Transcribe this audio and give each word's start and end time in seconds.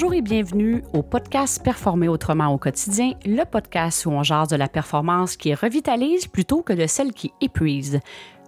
Bonjour 0.00 0.14
et 0.14 0.22
bienvenue 0.22 0.82
au 0.94 1.02
podcast 1.02 1.62
Performer 1.62 2.08
autrement 2.08 2.54
au 2.54 2.56
quotidien, 2.56 3.12
le 3.26 3.44
podcast 3.44 4.06
où 4.06 4.10
on 4.10 4.22
jase 4.22 4.48
de 4.48 4.56
la 4.56 4.66
performance 4.66 5.36
qui 5.36 5.52
revitalise 5.52 6.26
plutôt 6.26 6.62
que 6.62 6.72
de 6.72 6.86
celle 6.86 7.12
qui 7.12 7.34
épuise. 7.42 8.00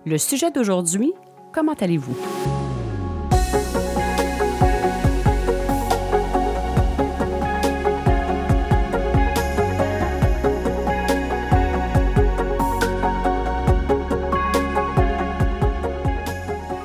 Le 0.07 0.17
sujet 0.17 0.51
d'aujourd'hui, 0.51 1.13
comment 1.53 1.75
allez-vous? 1.75 2.17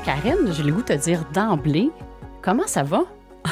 Karine, 0.04 0.52
j'ai 0.52 0.64
le 0.64 0.74
goût 0.74 0.82
de 0.82 0.88
te 0.88 0.93
dire 0.93 1.24
d'emblée, 1.34 1.89
comment 2.42 2.68
ça 2.68 2.84
va? 2.84 3.04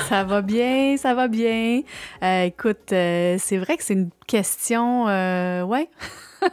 Ça 0.09 0.23
va 0.23 0.41
bien, 0.41 0.95
ça 0.97 1.13
va 1.13 1.27
bien. 1.27 1.81
Euh, 2.23 2.43
écoute, 2.43 2.91
euh, 2.91 3.37
c'est 3.39 3.57
vrai 3.57 3.77
que 3.77 3.83
c'est 3.83 3.93
une 3.93 4.09
question, 4.27 5.07
euh, 5.07 5.63
ouais. 5.63 5.89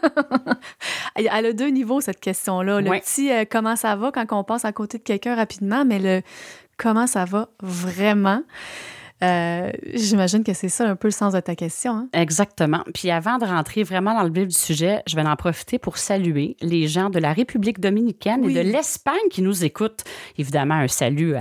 Elle 1.17 1.47
a 1.47 1.53
deux 1.53 1.69
niveaux, 1.69 2.01
cette 2.01 2.21
question-là. 2.21 2.81
Le 2.81 2.91
petit 3.01 3.31
comment 3.51 3.77
ça 3.77 3.97
va 3.97 4.11
quand 4.11 4.27
on 4.33 4.45
passe 4.45 4.65
à 4.65 4.73
côté 4.73 4.99
de 4.99 5.03
quelqu'un 5.03 5.35
rapidement, 5.35 5.85
mais 5.85 5.99
le 5.99 6.23
comment 6.79 7.07
ça 7.07 7.25
va 7.25 7.49
vraiment. 7.61 8.43
Euh, 9.23 9.71
j'imagine 9.95 10.43
que 10.43 10.53
c'est 10.53 10.69
ça 10.69 10.89
un 10.89 10.97
peu 10.97 11.09
le 11.09 11.13
sens 11.13 11.33
de 11.33 11.41
ta 11.41 11.55
question. 11.55 11.93
Hein? 11.93 12.09
Exactement. 12.13 12.83
Puis 12.93 13.11
avant 13.11 13.39
de 13.39 13.45
rentrer 13.45 13.85
vraiment 13.85 14.15
dans 14.15 14.25
le 14.25 14.33
vif 14.33 14.49
du 14.49 14.55
sujet, 14.55 15.03
je 15.07 15.15
vais 15.15 15.23
en 15.23 15.37
profiter 15.37 15.79
pour 15.79 15.99
saluer 15.99 16.57
les 16.61 16.89
gens 16.89 17.09
de 17.09 17.19
la 17.19 17.33
République 17.33 17.79
dominicaine 17.79 18.49
et 18.49 18.53
de 18.53 18.61
l'Espagne 18.61 19.29
qui 19.31 19.43
nous 19.43 19.65
écoutent. 19.65 20.03
Évidemment, 20.39 20.75
un 20.75 20.89
salut 20.89 21.35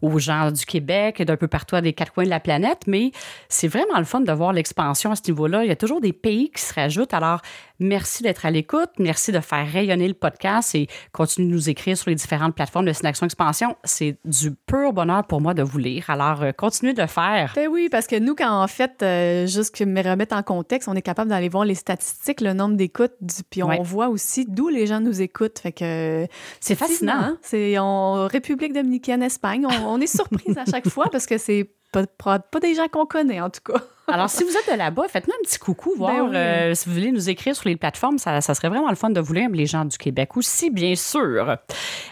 aux 0.00 0.18
gens 0.18 0.50
du 0.50 0.64
Québec 0.64 1.20
et 1.20 1.24
d'un 1.24 1.36
peu 1.36 1.48
partout 1.48 1.76
à 1.76 1.80
des 1.80 1.92
quatre 1.92 2.12
coins 2.12 2.24
de 2.24 2.30
la 2.30 2.40
planète, 2.40 2.82
mais 2.86 3.12
c'est 3.48 3.68
vraiment 3.68 3.98
le 3.98 4.04
fun 4.04 4.20
de 4.20 4.32
voir 4.32 4.52
l'expansion 4.52 5.10
à 5.10 5.16
ce 5.16 5.22
niveau-là. 5.28 5.64
Il 5.64 5.68
y 5.68 5.72
a 5.72 5.76
toujours 5.76 6.00
des 6.00 6.12
pays 6.12 6.50
qui 6.50 6.62
se 6.62 6.72
rajoutent. 6.72 7.12
Alors, 7.12 7.42
Merci 7.80 8.22
d'être 8.22 8.44
à 8.44 8.50
l'écoute. 8.50 8.90
Merci 8.98 9.30
de 9.30 9.40
faire 9.40 9.66
rayonner 9.70 10.08
le 10.08 10.14
podcast 10.14 10.74
et 10.74 10.88
continuer 11.12 11.48
de 11.48 11.54
nous 11.54 11.70
écrire 11.70 11.96
sur 11.96 12.10
les 12.10 12.16
différentes 12.16 12.54
plateformes 12.54 12.86
de 12.86 12.92
Synaction 12.92 13.26
Expansion. 13.26 13.76
C'est 13.84 14.18
du 14.24 14.52
pur 14.52 14.92
bonheur 14.92 15.24
pour 15.26 15.40
moi 15.40 15.54
de 15.54 15.62
vous 15.62 15.78
lire. 15.78 16.10
Alors, 16.10 16.42
euh, 16.42 16.52
continuez 16.52 16.92
de 16.92 17.06
faire. 17.06 17.52
Ben 17.54 17.68
oui, 17.68 17.88
parce 17.88 18.06
que 18.06 18.18
nous, 18.18 18.34
quand 18.34 18.62
en 18.62 18.66
fait, 18.66 19.02
euh, 19.02 19.46
juste 19.46 19.76
que 19.76 19.84
me 19.84 20.02
remettre 20.02 20.34
en 20.34 20.42
contexte, 20.42 20.88
on 20.88 20.94
est 20.94 21.02
capable 21.02 21.30
d'aller 21.30 21.48
voir 21.48 21.64
les 21.64 21.76
statistiques, 21.76 22.40
le 22.40 22.52
nombre 22.52 22.76
d'écoutes, 22.76 23.14
puis 23.50 23.62
on 23.62 23.82
voit 23.82 24.08
aussi 24.08 24.44
d'où 24.46 24.68
les 24.68 24.86
gens 24.86 25.00
nous 25.00 25.22
écoutent. 25.22 25.58
Fait 25.58 25.72
que 25.72 26.26
c'est 26.60 26.74
fascinant. 26.74 27.12
Hein? 27.14 27.38
C'est 27.42 27.78
en 27.78 28.26
République 28.26 28.72
dominicaine, 28.72 29.22
Espagne. 29.22 29.66
On, 29.66 30.00
est 30.00 30.06
surprise 30.06 30.56
à 30.58 30.64
chaque 30.64 30.88
fois 30.88 31.06
parce 31.10 31.26
que 31.26 31.38
c'est 31.38 31.70
pas, 31.92 32.38
pas 32.38 32.60
des 32.60 32.74
gens 32.74 32.88
qu'on 32.88 33.06
connaît, 33.06 33.40
en 33.40 33.50
tout 33.50 33.60
cas. 33.64 33.80
Alors, 34.08 34.30
si 34.30 34.42
vous 34.42 34.50
êtes 34.50 34.72
de 34.72 34.76
là-bas, 34.76 35.04
faites-nous 35.08 35.34
un 35.34 35.42
petit 35.42 35.58
coucou, 35.58 35.92
voir 35.96 36.30
ben 36.30 36.34
euh, 36.34 36.74
si 36.74 36.88
vous 36.88 36.94
voulez 36.94 37.12
nous 37.12 37.28
écrire 37.28 37.54
sur 37.54 37.68
les 37.68 37.76
plateformes. 37.76 38.18
Ça, 38.18 38.40
serait 38.40 38.68
vraiment 38.68 38.88
le 38.88 38.96
fun 38.96 39.10
de 39.10 39.20
vous 39.20 39.34
lire, 39.34 39.50
les 39.50 39.66
gens 39.66 39.84
du 39.84 39.98
Québec 39.98 40.36
aussi, 40.36 40.70
bien 40.70 40.94
sûr. 40.94 41.58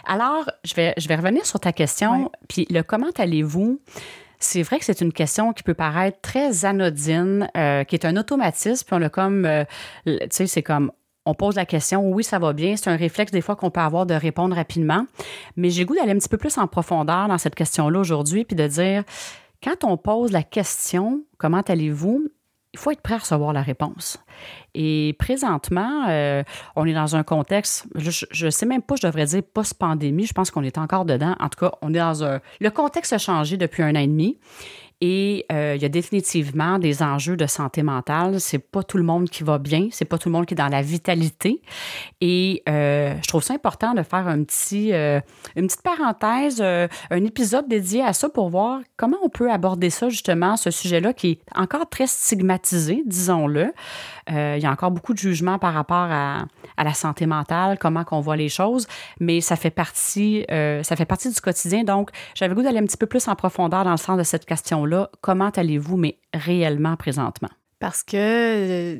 Alors, 0.05 0.49
je 0.63 0.75
vais, 0.75 0.93
je 0.97 1.07
vais 1.07 1.15
revenir 1.15 1.45
sur 1.45 1.59
ta 1.59 1.73
question. 1.73 2.31
Puis, 2.47 2.67
le 2.69 2.83
comment 2.83 3.09
allez-vous? 3.17 3.81
C'est 4.39 4.61
vrai 4.61 4.77
que 4.77 4.85
c'est 4.85 5.01
une 5.01 5.11
question 5.11 5.53
qui 5.53 5.63
peut 5.63 5.73
paraître 5.73 6.21
très 6.21 6.65
anodine, 6.65 7.49
euh, 7.57 7.83
qui 7.83 7.95
est 7.95 8.05
un 8.05 8.15
automatisme. 8.15 8.85
Puis, 8.85 8.95
on 8.95 9.01
a 9.01 9.09
comme, 9.09 9.45
euh, 9.45 9.63
tu 10.05 10.19
sais, 10.29 10.45
c'est 10.45 10.61
comme 10.61 10.91
on 11.27 11.33
pose 11.33 11.55
la 11.55 11.65
question, 11.65 12.09
oui, 12.09 12.23
ça 12.23 12.39
va 12.39 12.53
bien. 12.53 12.77
C'est 12.77 12.89
un 12.89 12.95
réflexe 12.95 13.31
des 13.31 13.41
fois 13.41 13.55
qu'on 13.57 13.69
peut 13.69 13.81
avoir 13.81 14.05
de 14.05 14.13
répondre 14.13 14.55
rapidement. 14.55 15.05
Mais 15.57 15.69
j'ai 15.69 15.83
goût 15.83 15.93
d'aller 15.93 16.13
un 16.13 16.17
petit 16.17 16.29
peu 16.29 16.37
plus 16.37 16.57
en 16.57 16.67
profondeur 16.67 17.27
dans 17.27 17.37
cette 17.37 17.55
question-là 17.55 17.99
aujourd'hui, 17.99 18.45
puis 18.45 18.55
de 18.55 18.65
dire, 18.65 19.03
quand 19.63 19.83
on 19.83 19.97
pose 19.97 20.31
la 20.31 20.43
question, 20.43 21.23
comment 21.37 21.61
allez-vous? 21.61 22.27
Il 22.73 22.79
faut 22.79 22.91
être 22.91 23.01
prêt 23.01 23.15
à 23.15 23.19
recevoir 23.19 23.53
la 23.53 23.63
réponse. 23.63 24.19
Et 24.75 25.15
présentement, 25.17 26.05
euh, 26.09 26.43
on 26.75 26.85
est 26.85 26.93
dans 26.93 27.15
un 27.15 27.23
contexte, 27.23 27.87
je 27.95 28.45
ne 28.45 28.49
sais 28.51 28.65
même 28.67 28.83
pas, 28.83 28.95
je 28.95 29.07
devrais 29.07 29.25
dire 29.25 29.41
post-pandémie, 29.41 30.27
je 30.27 30.33
pense 30.33 30.51
qu'on 30.51 30.63
est 30.63 30.77
encore 30.77 31.05
dedans. 31.05 31.35
En 31.39 31.49
tout 31.49 31.65
cas, 31.65 31.71
on 31.81 31.93
est 31.93 31.97
dans 31.97 32.23
un... 32.23 32.39
Le 32.59 32.69
contexte 32.69 33.13
a 33.13 33.17
changé 33.17 33.57
depuis 33.57 33.81
un 33.81 33.95
an 33.95 33.99
et 33.99 34.07
demi. 34.07 34.37
Et 34.99 35.45
euh, 35.51 35.73
il 35.75 35.81
y 35.81 35.85
a 35.85 35.89
définitivement 35.89 36.79
des 36.79 37.03
enjeux 37.03 37.37
de 37.37 37.45
santé 37.45 37.83
mentale. 37.83 38.39
C'est 38.39 38.57
pas 38.57 38.81
tout 38.81 38.97
le 38.97 39.03
monde 39.03 39.29
qui 39.29 39.43
va 39.43 39.59
bien, 39.59 39.89
c'est 39.91 40.05
pas 40.05 40.17
tout 40.17 40.29
le 40.29 40.33
monde 40.33 40.47
qui 40.47 40.55
est 40.55 40.57
dans 40.57 40.69
la 40.69 40.81
vitalité. 40.81 41.61
Et 42.19 42.63
euh, 42.67 43.13
je 43.21 43.27
trouve 43.27 43.43
ça 43.43 43.53
important 43.53 43.93
de 43.93 44.01
faire 44.01 44.27
un 44.27 44.43
petit, 44.43 44.93
euh, 44.93 45.19
une 45.55 45.67
petite 45.67 45.83
parenthèse, 45.83 46.61
un 46.61 47.25
épisode 47.25 47.67
dédié 47.67 48.01
à 48.03 48.13
ça 48.13 48.29
pour 48.29 48.49
voir 48.49 48.79
comment 48.95 49.17
on 49.21 49.29
peut 49.29 49.51
aborder 49.51 49.91
ça 49.91 50.09
justement, 50.09 50.57
ce 50.57 50.71
sujet-là 50.71 51.13
qui 51.13 51.31
est 51.31 51.39
encore 51.55 51.87
très 51.89 52.07
stigmatisé, 52.07 53.03
disons-le. 53.05 53.73
Il 54.29 54.61
y 54.61 54.65
a 54.65 54.71
encore 54.71 54.91
beaucoup 54.91 55.13
de 55.13 55.19
jugements 55.19 55.59
par 55.59 55.73
rapport 55.73 56.07
à, 56.09 56.45
la 56.77 56.93
santé 56.93 57.25
mentale, 57.25 57.77
comment 57.79 58.03
qu'on 58.03 58.21
voit 58.21 58.35
les 58.35 58.49
choses, 58.49 58.87
mais 59.19 59.41
ça 59.41 59.55
fait 59.55 59.71
partie, 59.71 60.45
ça 60.49 60.95
fait 60.95 61.05
partie 61.05 61.29
du 61.31 61.39
quotidien. 61.41 61.83
Donc, 61.83 62.09
j'avais 62.35 62.53
goût 62.53 62.61
d'aller 62.61 62.79
un 62.79 62.85
petit 62.85 62.97
peu 62.97 63.07
plus 63.07 63.27
en 63.27 63.35
profondeur 63.35 63.83
dans 63.83 63.91
le 63.91 63.97
sens 63.97 64.17
de 64.17 64.23
cette 64.23 64.45
question 64.45 64.85
là 64.85 65.09
comment 65.21 65.49
allez-vous, 65.49 65.97
mais 65.97 66.19
réellement 66.33 66.95
présentement? 66.95 67.49
Parce 67.79 68.01
que 68.03 68.15
euh, 68.17 68.99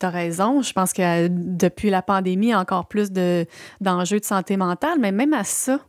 tu 0.00 0.06
as 0.06 0.10
raison, 0.10 0.62
je 0.62 0.72
pense 0.72 0.92
que 0.92 1.02
euh, 1.02 1.28
depuis 1.30 1.88
la 1.88 2.02
pandémie, 2.02 2.54
encore 2.54 2.88
plus 2.88 3.12
d'enjeux 3.12 4.18
de, 4.18 4.24
santé 4.24 4.56
mentale, 4.56 4.98
mais 4.98 5.12
même 5.12 5.32
à 5.34 5.44
ça, 5.44 5.80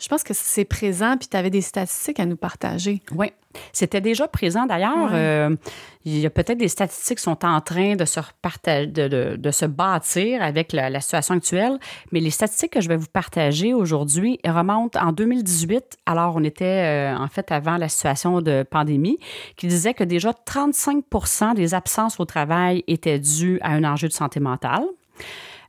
je 0.00 0.08
pense 0.08 0.24
que 0.24 0.34
c'est 0.34 0.64
présent, 0.64 1.16
puis 1.18 1.28
tu 1.28 1.36
avais 1.36 1.50
des 1.50 1.60
statistiques 1.60 2.20
à 2.20 2.26
nous 2.26 2.36
partager. 2.36 3.02
Oui. 3.12 3.32
C'était 3.72 4.00
déjà 4.00 4.28
présent 4.28 4.64
d'ailleurs. 4.64 5.10
Euh, 5.12 5.54
il 6.04 6.18
y 6.18 6.26
a 6.26 6.30
peut-être 6.30 6.58
des 6.58 6.68
statistiques 6.68 7.18
qui 7.18 7.24
sont 7.24 7.44
en 7.44 7.60
train 7.60 7.96
de 7.96 8.04
se, 8.04 8.20
de, 8.86 9.36
de, 9.36 9.50
se 9.50 9.66
bâtir 9.66 10.42
avec 10.42 10.72
la, 10.72 11.00
situation 11.00 11.34
actuelle, 11.34 11.78
mais 12.12 12.20
les 12.20 12.30
statistiques 12.30 12.72
que 12.72 12.80
je 12.80 12.88
vais 12.88 12.96
vous 12.96 13.08
partager 13.12 13.74
aujourd'hui 13.74 14.38
remontent 14.46 14.98
en 15.00 15.12
2018. 15.12 15.98
Alors, 16.06 16.36
on 16.36 16.44
était 16.44 17.12
euh, 17.12 17.16
en 17.16 17.28
fait 17.28 17.50
avant 17.52 17.76
la 17.76 17.88
situation 17.88 18.40
de 18.40 18.62
pandémie, 18.62 19.18
qui 19.56 19.66
disait 19.66 19.94
que 19.94 20.04
déjà 20.04 20.30
35% 20.30 21.54
des 21.54 21.74
absences 21.74 22.20
au 22.20 22.24
travail 22.24 22.84
étaient 22.86 23.18
dues 23.18 23.58
à 23.62 23.72
un 23.72 23.84
enjeu 23.84 24.08
de 24.08 24.12
santé 24.12 24.40
mentale. 24.40 24.84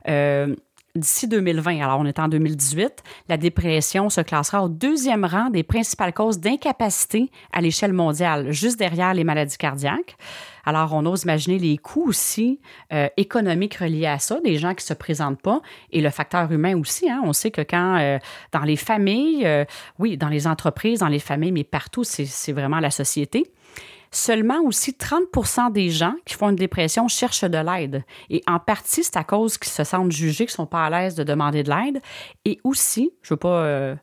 Euh, 0.08 0.54
d'ici 0.94 1.26
2020, 1.26 1.82
alors 1.82 2.00
on 2.00 2.04
est 2.04 2.18
en 2.18 2.28
2018, 2.28 3.02
la 3.28 3.38
dépression 3.38 4.10
se 4.10 4.20
classera 4.20 4.62
au 4.62 4.68
deuxième 4.68 5.24
rang 5.24 5.48
des 5.48 5.62
principales 5.62 6.12
causes 6.12 6.38
d'incapacité 6.38 7.30
à 7.52 7.62
l'échelle 7.62 7.94
mondiale, 7.94 8.52
juste 8.52 8.78
derrière 8.78 9.14
les 9.14 9.24
maladies 9.24 9.56
cardiaques. 9.56 10.16
Alors, 10.64 10.92
on 10.92 11.06
ose 11.06 11.24
imaginer 11.24 11.58
les 11.58 11.78
coûts 11.78 12.04
aussi 12.06 12.60
euh, 12.92 13.08
économiques 13.16 13.76
reliés 13.76 14.06
à 14.06 14.18
ça, 14.18 14.38
des 14.44 14.58
gens 14.58 14.74
qui 14.74 14.84
se 14.84 14.94
présentent 14.94 15.40
pas, 15.40 15.60
et 15.90 16.00
le 16.00 16.10
facteur 16.10 16.52
humain 16.52 16.78
aussi. 16.78 17.10
Hein. 17.10 17.22
On 17.24 17.32
sait 17.32 17.50
que 17.50 17.62
quand, 17.62 17.96
euh, 17.98 18.18
dans 18.52 18.60
les 18.60 18.76
familles, 18.76 19.46
euh, 19.46 19.64
oui, 19.98 20.16
dans 20.16 20.28
les 20.28 20.46
entreprises, 20.46 21.00
dans 21.00 21.08
les 21.08 21.18
familles, 21.18 21.52
mais 21.52 21.64
partout, 21.64 22.04
c'est 22.04 22.52
vraiment 22.52 22.80
la 22.80 22.90
société, 22.90 23.50
Seulement 24.14 24.60
aussi 24.60 24.92
30% 24.92 25.72
des 25.72 25.88
gens 25.88 26.14
qui 26.26 26.34
font 26.34 26.50
une 26.50 26.56
dépression 26.56 27.08
cherchent 27.08 27.44
de 27.44 27.56
l'aide. 27.56 28.04
Et 28.28 28.42
en 28.46 28.58
partie, 28.58 29.02
c'est 29.02 29.16
à 29.16 29.24
cause 29.24 29.56
qu'ils 29.56 29.72
se 29.72 29.84
sentent 29.84 30.12
jugés, 30.12 30.44
qu'ils 30.44 30.52
ne 30.52 30.56
sont 30.56 30.66
pas 30.66 30.84
à 30.84 30.90
l'aise 30.90 31.14
de 31.14 31.24
demander 31.24 31.62
de 31.62 31.70
l'aide. 31.70 32.02
Et 32.44 32.60
aussi, 32.62 33.10
je 33.22 33.32
ne 33.32 33.36
veux 33.36 33.38
pas 33.38 33.64
euh, 33.64 33.94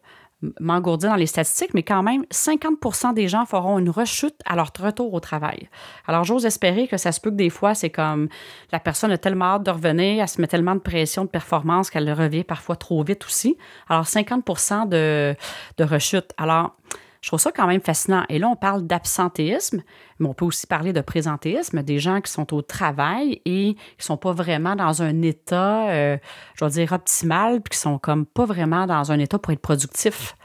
m'engourdir 0.60 1.12
dans 1.12 1.16
les 1.16 1.28
statistiques, 1.28 1.74
mais 1.74 1.84
quand 1.84 2.02
même, 2.02 2.24
50% 2.32 3.14
des 3.14 3.28
gens 3.28 3.46
feront 3.46 3.78
une 3.78 3.92
rechute 3.92 4.36
à 4.46 4.56
leur 4.56 4.72
retour 4.80 5.14
au 5.14 5.20
travail. 5.20 5.70
Alors, 6.08 6.24
j'ose 6.24 6.46
espérer 6.46 6.88
que 6.88 6.98
ça 6.98 7.12
se 7.12 7.20
peut 7.20 7.30
que 7.30 7.36
des 7.36 7.50
fois, 7.50 7.76
c'est 7.76 7.90
comme 7.90 8.30
la 8.72 8.80
personne 8.80 9.12
a 9.12 9.18
tellement 9.18 9.46
hâte 9.46 9.64
de 9.64 9.72
revenir, 9.72 10.22
elle 10.22 10.28
se 10.28 10.42
met 10.42 10.48
tellement 10.48 10.76
de 10.76 10.80
pression, 10.80 11.26
de 11.26 11.30
performance 11.30 11.90
qu'elle 11.90 12.12
revient 12.12 12.44
parfois 12.44 12.76
trop 12.76 13.04
vite 13.04 13.26
aussi. 13.26 13.58
Alors, 13.90 14.08
50 14.08 14.90
de, 14.90 15.36
de 15.78 15.84
rechute. 15.84 16.32
Alors, 16.38 16.76
je 17.22 17.28
trouve 17.28 17.40
ça 17.40 17.52
quand 17.52 17.68
même 17.68 17.82
fascinant. 17.82 18.24
Et 18.30 18.40
là, 18.40 18.48
on 18.48 18.56
parle 18.56 18.88
d'absentéisme, 18.88 19.84
mais 20.20 20.28
on 20.28 20.34
peut 20.34 20.46
aussi 20.46 20.68
parler 20.68 20.94
de 20.94 21.02
présentéisme, 21.02 21.84
des 21.84 22.00
gens 22.00 22.22
qui 22.22 22.32
sont 22.32 22.54
au 22.54 22.62
travail 22.62 23.42
et 23.46 23.74
qui 23.74 24.00
ne 24.00 24.04
sont 24.04 24.18
pas 24.18 24.32
vraiment 24.32 24.76
dans 24.76 25.02
un 25.02 25.22
état, 25.22 25.90
euh, 25.90 26.18
je 26.56 26.64
vais 26.64 26.72
dire, 26.72 26.94
optimal, 26.94 27.62
puis 27.62 27.72
qui 27.72 27.78
sont 27.78 28.00
comme 28.00 28.26
pas 28.26 28.46
vraiment 28.46 28.88
dans 28.88 29.12
un 29.12 29.20
état 29.20 29.38
pour 29.38 29.52
être 29.52 29.62
productif. 29.62 30.38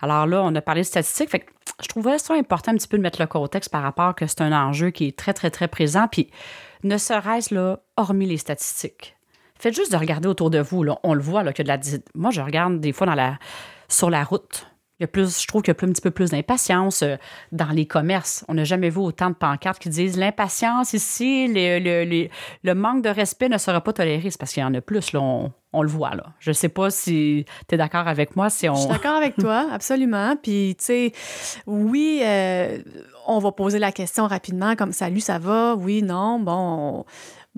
Alors 0.00 0.26
là, 0.26 0.42
on 0.44 0.54
a 0.54 0.60
parlé 0.60 0.82
de 0.82 0.86
statistiques. 0.86 1.30
Fait 1.30 1.40
que 1.40 1.50
je 1.82 1.88
trouvais 1.88 2.18
ça 2.18 2.34
important 2.34 2.70
un 2.70 2.76
petit 2.76 2.88
peu 2.88 2.98
de 2.98 3.02
mettre 3.02 3.20
le 3.20 3.26
contexte 3.26 3.70
par 3.70 3.82
rapport 3.82 4.14
que 4.14 4.26
c'est 4.26 4.42
un 4.42 4.52
enjeu 4.52 4.90
qui 4.90 5.06
est 5.06 5.18
très, 5.18 5.32
très, 5.32 5.50
très 5.50 5.66
présent. 5.66 6.06
Puis 6.10 6.30
ne 6.84 6.98
serait-ce 6.98 7.52
là, 7.52 7.80
hormis 7.96 8.26
les 8.26 8.36
statistiques. 8.36 9.16
Faites 9.58 9.74
juste 9.74 9.90
de 9.90 9.96
regarder 9.96 10.28
autour 10.28 10.50
de 10.50 10.58
vous. 10.58 10.84
On 11.02 11.14
le 11.14 11.22
voit 11.22 11.42
là, 11.42 11.52
que 11.52 11.62
de 11.62 11.68
la. 11.68 11.78
Moi, 12.14 12.30
je 12.30 12.42
regarde 12.42 12.78
des 12.78 12.92
fois 12.92 13.06
sur 13.88 14.10
la 14.10 14.22
route 14.22 14.66
il 14.98 15.02
y 15.02 15.04
a 15.04 15.08
plus, 15.08 15.42
je 15.42 15.46
trouve 15.46 15.60
qu'il 15.60 15.74
y 15.74 15.76
a 15.76 15.84
un 15.84 15.92
petit 15.92 16.00
peu 16.00 16.10
plus 16.10 16.30
d'impatience 16.30 17.02
euh, 17.02 17.16
dans 17.52 17.68
les 17.68 17.84
commerces. 17.86 18.46
On 18.48 18.54
n'a 18.54 18.64
jamais 18.64 18.88
vu 18.88 18.98
autant 18.98 19.28
de 19.28 19.34
pancartes 19.34 19.78
qui 19.78 19.90
disent 19.90 20.16
l'impatience 20.16 20.94
ici, 20.94 21.48
le, 21.48 22.72
manque 22.72 23.02
de 23.02 23.10
respect 23.10 23.50
ne 23.50 23.58
sera 23.58 23.82
pas 23.82 23.92
toléré. 23.92 24.30
C'est 24.30 24.38
parce 24.38 24.54
qu'il 24.54 24.62
y 24.62 24.66
en 24.66 24.72
a 24.72 24.80
plus, 24.80 25.12
là, 25.12 25.20
on, 25.20 25.82
le 25.82 25.88
voit. 25.88 26.14
Là. 26.14 26.32
Je 26.38 26.48
ne 26.48 26.54
sais 26.54 26.70
pas 26.70 26.88
si 26.88 27.44
tu 27.68 27.74
es 27.74 27.78
d'accord 27.78 28.08
avec 28.08 28.36
moi. 28.36 28.48
Si 28.48 28.70
on... 28.70 28.74
Je 28.74 28.80
suis 28.80 28.88
d'accord 28.88 29.16
avec 29.16 29.36
toi, 29.36 29.66
absolument. 29.72 30.34
Puis, 30.42 30.74
tu 30.78 30.84
sais, 30.86 31.12
oui, 31.66 32.22
euh, 32.24 32.78
on 33.26 33.38
va 33.38 33.52
poser 33.52 33.78
la 33.78 33.92
question 33.92 34.26
rapidement, 34.26 34.76
comme 34.76 34.92
salut, 34.92 35.20
ça 35.20 35.38
va? 35.38 35.74
Oui, 35.74 36.02
non, 36.02 36.40
bon. 36.40 37.04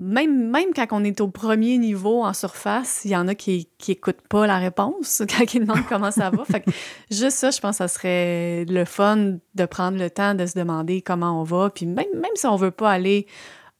Même, 0.01 0.49
même 0.49 0.73
quand 0.73 0.87
on 0.91 1.03
est 1.03 1.19
au 1.19 1.27
premier 1.27 1.77
niveau 1.77 2.23
en 2.23 2.33
surface, 2.33 3.01
il 3.03 3.11
y 3.11 3.17
en 3.17 3.27
a 3.27 3.35
qui 3.35 3.67
n'écoutent 3.85 4.21
pas 4.29 4.47
la 4.47 4.57
réponse 4.57 5.21
quand 5.29 5.53
ils 5.53 5.59
demandent 5.59 5.85
comment 5.89 6.09
ça 6.09 6.29
va. 6.29 6.45
Fait 6.45 6.61
que 6.61 6.71
juste 7.11 7.37
ça, 7.37 7.51
je 7.51 7.59
pense 7.59 7.71
que 7.71 7.77
ça 7.77 7.87
serait 7.89 8.63
le 8.63 8.85
fun 8.85 9.17
de 9.55 9.65
prendre 9.65 9.97
le 9.97 10.09
temps 10.09 10.35
de 10.35 10.45
se 10.45 10.57
demander 10.57 11.01
comment 11.01 11.41
on 11.41 11.43
va. 11.43 11.69
Puis 11.69 11.85
même, 11.85 12.07
même 12.13 12.31
si 12.35 12.45
on 12.47 12.55
veut 12.55 12.71
pas 12.71 12.89
aller 12.89 13.27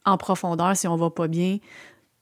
en 0.06 0.18
profondeur, 0.18 0.76
si 0.76 0.90
on 0.90 0.98
va 0.98 1.10
pas 1.10 1.30
bien, 1.30 1.60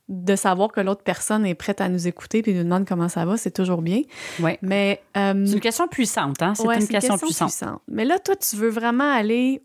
de 0.09 0.35
savoir 0.35 0.71
que 0.71 0.79
l'autre 0.79 1.03
personne 1.03 1.43
est 1.45 1.55
prête 1.55 1.81
à 1.81 1.89
nous 1.89 2.07
écouter 2.07 2.43
puis 2.43 2.53
nous 2.53 2.63
demande 2.63 2.87
comment 2.87 3.09
ça 3.09 3.25
va, 3.25 3.35
c'est 3.35 3.51
toujours 3.51 3.81
bien. 3.81 4.03
Ouais. 4.39 4.59
Mais 4.61 5.01
euh, 5.17 5.43
c'est 5.45 5.53
une 5.53 5.59
question 5.59 5.87
puissante, 5.87 6.41
hein? 6.41 6.53
C'est 6.55 6.63
une, 6.63 6.87
question, 6.87 7.17
puissante. 7.17 7.81
Mais 7.87 8.05
là, 8.05 8.19
toi, 8.19 8.35
tu 8.35 8.55
veux 8.55 8.69
vraiment 8.69 9.11
aller 9.11 9.61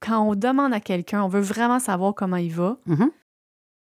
quand 0.00 0.20
on 0.20 0.34
demande 0.34 0.72
à 0.72 0.80
quelqu'un, 0.80 1.22
on 1.22 1.28
veut 1.28 1.40
vraiment 1.40 1.78
savoir 1.78 2.14
comment 2.14 2.36
il 2.36 2.52
va. 2.52 2.78
Mm-hmm. 2.88 3.10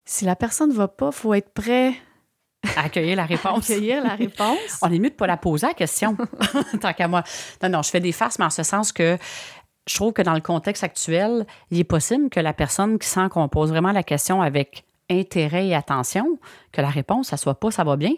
Si 0.06 0.25
la 0.25 0.37
personne 0.37 0.70
ne 0.70 0.75
va 0.75 0.88
pas, 0.88 1.08
il 1.08 1.17
faut 1.17 1.35
être 1.35 1.53
prêt 1.53 1.94
à 2.76 2.85
accueillir 2.85 3.17
la 3.17 3.26
réponse. 3.26 3.69
accueillir 3.69 4.03
la 4.03 4.14
réponse. 4.14 4.79
on 4.81 4.91
est 4.91 4.99
mieux 4.99 5.11
de 5.11 5.14
pas 5.14 5.26
la 5.26 5.37
poser 5.37 5.67
la 5.67 5.75
question, 5.75 6.17
tant 6.81 6.93
qu'à 6.93 7.08
moi. 7.08 7.25
Non, 7.62 7.69
non, 7.69 7.82
je 7.82 7.91
fais 7.91 8.00
des 8.00 8.12
farces, 8.12 8.38
mais 8.38 8.44
en 8.44 8.50
ce 8.50 8.62
sens 8.62 8.93
que 8.93 9.19
je 9.88 9.94
trouve 9.94 10.12
que 10.12 10.23
dans 10.23 10.35
le 10.35 10.41
contexte 10.41 10.85
actuel, 10.85 11.44
il 11.70 11.81
est 11.81 11.85
possible 11.85 12.31
que 12.31 12.41
la 12.41 12.53
personne 12.53 12.99
qui 12.99 13.08
sent 13.08 13.29
qu'on 13.31 13.49
pose 13.49 13.70
vraiment 13.70 13.93
la 13.93 14.03
question 14.03 14.43
avec 14.43 14.85
intérêt 15.11 15.69
et 15.69 15.75
attention, 15.75 16.38
que 16.73 16.81
la 16.81 16.88
réponse, 16.88 17.29
ça 17.29 17.37
soit 17.37 17.58
pas 17.58 17.70
ça 17.70 17.85
va 17.85 17.97
bien. 17.97 18.12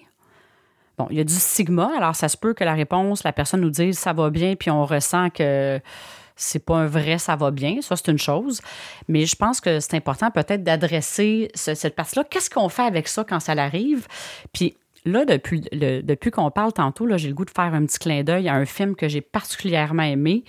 Bon, 0.98 1.06
il 1.10 1.16
y 1.16 1.20
a 1.20 1.24
du 1.24 1.34
stigma, 1.34 1.90
alors 1.96 2.16
ça 2.16 2.28
se 2.28 2.36
peut 2.36 2.54
que 2.54 2.64
la 2.64 2.74
réponse, 2.74 3.22
la 3.24 3.32
personne 3.32 3.60
nous 3.60 3.70
dise 3.70 3.98
ça 3.98 4.12
va 4.12 4.30
bien, 4.30 4.56
puis 4.56 4.70
on 4.70 4.84
ressent 4.84 5.30
que 5.30 5.80
c'est 6.38 6.64
pas 6.64 6.76
un 6.76 6.86
vrai 6.86 7.18
ça 7.18 7.36
va 7.36 7.50
bien, 7.50 7.82
ça 7.82 7.96
c'est 7.96 8.10
une 8.10 8.18
chose. 8.18 8.62
Mais 9.08 9.26
je 9.26 9.36
pense 9.36 9.60
que 9.60 9.80
c'est 9.80 9.94
important 9.94 10.30
peut-être 10.30 10.62
d'adresser 10.62 11.50
cette 11.54 11.94
partie-là. 11.94 12.24
Qu'est-ce 12.24 12.48
qu'on 12.48 12.70
fait 12.70 12.82
avec 12.82 13.08
ça 13.08 13.24
quand 13.24 13.40
ça 13.40 13.52
arrive? 13.52 14.06
Puis 14.52 14.76
là, 15.04 15.24
depuis, 15.24 15.60
depuis 15.72 16.30
qu'on 16.30 16.50
parle 16.50 16.72
tantôt, 16.72 17.06
j'ai 17.16 17.28
le 17.28 17.34
goût 17.34 17.44
de 17.44 17.50
faire 17.50 17.74
un 17.74 17.84
petit 17.84 17.98
clin 17.98 18.22
d'œil 18.22 18.48
à 18.48 18.54
un 18.54 18.64
film 18.64 18.94
que 18.94 19.08
j'ai 19.08 19.20
particulièrement 19.20 20.04
aimé, 20.04 20.44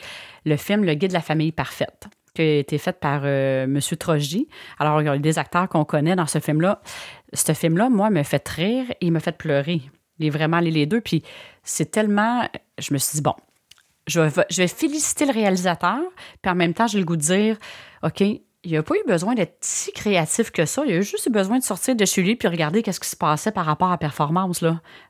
le 0.45 0.56
film 0.56 0.86
Le 0.86 0.94
Guide 0.94 1.09
de 1.09 1.15
la 1.15 1.21
famille 1.21 1.51
parfaite 1.51 2.07
qui 2.36 2.44
a 2.44 2.57
été 2.59 2.77
fait 2.77 3.00
par 3.00 3.21
euh, 3.24 3.63
M. 3.63 3.80
Troji. 3.97 4.47
Alors, 4.77 5.01
il 5.01 5.06
y 5.06 5.09
a 5.09 5.18
des 5.18 5.39
acteurs 5.39 5.68
qu'on 5.68 5.83
connaît 5.83 6.15
dans 6.15 6.27
ce 6.27 6.39
film-là. 6.39 6.80
Ce 7.33 7.53
film-là, 7.53 7.89
moi, 7.89 8.12
me 8.12 8.21
fait 8.21 8.47
rire 8.47 8.86
et 9.01 9.09
me 9.09 9.19
fait 9.19 9.36
pleurer. 9.36 9.81
Il 10.19 10.27
est 10.27 10.30
vraiment 10.30 10.59
les 10.59 10.86
deux. 10.86 11.01
Puis 11.01 11.24
c'est 11.63 11.89
tellement. 11.89 12.47
Je 12.77 12.94
me 12.94 13.00
suis 13.00 13.15
dit, 13.15 13.21
bon, 13.21 13.33
je 14.09 14.19
vais, 14.21 14.67
féliciter 14.67 15.25
le 15.25 15.31
réalisateur, 15.31 16.00
puis 16.41 16.51
en 16.51 16.56
même 16.56 16.73
temps, 16.73 16.88
j'ai 16.88 17.00
le 17.00 17.06
goût 17.06 17.15
de 17.15 17.21
dire, 17.21 17.57
OK, 18.03 18.21
il 18.21 18.73
n'a 18.73 18.83
pas 18.83 18.95
eu 18.95 19.07
besoin 19.07 19.35
d'être 19.35 19.57
si 19.61 19.91
créatif 19.94 20.51
que 20.51 20.65
ça. 20.65 20.83
Il 20.85 20.94
a 20.95 21.01
juste 21.01 21.27
eu 21.27 21.29
besoin 21.29 21.59
de 21.59 21.63
sortir 21.63 21.95
de 21.95 22.06
chez 22.06 22.21
lui 22.21 22.35
puis 22.35 22.47
regarder 22.47 22.83
qu'est-ce 22.83 23.00
qui 23.00 23.09
se 23.09 23.15
passait 23.15 23.51
par 23.51 23.65
rapport 23.65 23.88
à 23.88 23.91
la 23.91 23.97
performance. 23.97 24.63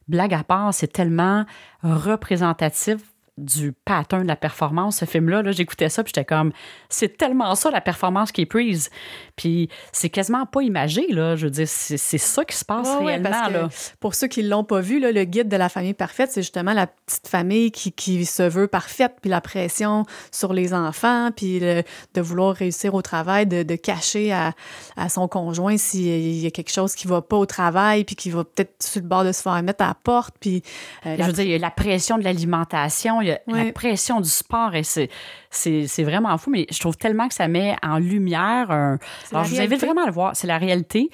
Blague 0.08 0.34
à 0.34 0.44
part, 0.44 0.74
c'est 0.74 0.92
tellement 0.92 1.46
représentatif 1.82 2.98
du 3.40 3.72
pattern 3.72 4.24
de 4.24 4.28
la 4.28 4.36
performance, 4.36 4.98
ce 4.98 5.06
film-là. 5.06 5.44
-là, 5.44 5.52
J'écoutais 5.52 5.90
ça, 5.90 6.04
puis 6.04 6.12
j'étais 6.16 6.26
comme, 6.26 6.52
c'est 6.90 7.18
tellement 7.18 7.56
ça 7.56 7.72
la 7.72 7.82
performance 7.82 8.32
qui 8.32 8.42
est 8.42 8.46
prise. 8.46 8.90
Puis 9.36 9.70
c'est 9.92 10.10
quasiment 10.10 10.46
pas 10.46 10.62
imagé, 10.62 11.08
là. 11.10 11.36
Je 11.36 11.46
veux 11.46 11.52
dire, 11.52 11.68
c'est 11.68 11.98
ça 11.98 12.46
qui 12.46 12.56
se 12.56 12.66
passe 12.66 12.90
réellement. 13.00 13.48
là. 13.50 13.70
Pour 14.00 14.16
ceux 14.16 14.28
qui 14.28 14.44
l'ont 14.44 14.64
pas 14.64 14.82
vu, 14.82 15.00
là, 15.00 15.12
le 15.12 15.24
guide 15.24 15.48
de 15.48 15.58
la 15.58 15.70
famille 15.70 15.94
parfaite, 15.94 16.32
c'est 16.32 16.42
justement 16.42 16.74
la 16.74 16.88
petite 16.88 17.28
famille 17.28 17.72
qui, 17.72 17.92
qui, 17.92 18.26
se 18.26 18.44
veut 18.44 18.68
parfaite, 18.68 19.14
puis 19.22 19.30
la 19.30 19.42
pression 19.42 20.06
sur 20.32 20.54
les 20.54 20.74
enfants, 20.74 21.30
puis 21.36 21.60
de 21.60 22.22
vouloir 22.22 22.56
réussir 22.56 22.94
au 22.94 23.02
travail, 23.02 23.46
de, 23.48 23.64
de 23.64 23.76
cacher 23.76 24.32
à, 24.32 24.54
à, 24.98 25.10
son 25.10 25.28
conjoint 25.28 25.78
s'il 25.78 26.40
y 26.40 26.48
a 26.48 26.52
quelque 26.52 26.72
chose 26.72 26.96
qui 26.96 27.08
va 27.08 27.22
pas 27.22 27.38
au 27.38 27.46
travail, 27.46 28.04
puis 28.04 28.16
qui 28.16 28.30
va 28.30 28.44
peut-être 28.44 28.84
sur 28.84 29.02
le 29.02 29.08
bord 29.08 29.24
de 29.24 29.32
se 29.32 29.42
faire 29.42 29.62
mettre 29.64 29.84
à 29.84 29.88
la 29.88 29.94
porte. 29.96 30.36
Puis, 30.40 30.64
euh, 31.06 31.16
Je 31.18 31.24
veux 31.24 31.34
dire, 31.34 31.44
il 31.46 31.52
y 31.52 31.56
a 31.56 31.58
la 31.58 31.72
pression 31.72 32.18
de 32.18 32.24
l'alimentation, 32.24 33.22
la 33.48 33.72
pression 33.72 34.22
du 34.22 34.30
sport, 34.30 34.76
et 34.76 34.84
c'est, 34.84 35.10
c'est, 35.50 36.04
vraiment 36.04 36.38
fou, 36.38 36.52
mais 36.52 36.68
je 36.70 36.80
trouve 36.80 36.98
tellement 36.98 37.28
que 37.28 37.34
ça 37.34 37.48
met 37.48 37.76
en 37.82 37.98
lumière 37.98 38.72
un. 38.72 39.00
Alors, 39.32 39.44
je 39.46 39.56
vous 39.56 39.62
invite 39.62 39.80
vraiment 39.80 40.04
à 40.04 40.06
le 40.06 40.12
voir. 40.12 40.36
C'est 40.36 40.48
la 40.48 40.58
réalité. 40.58 41.10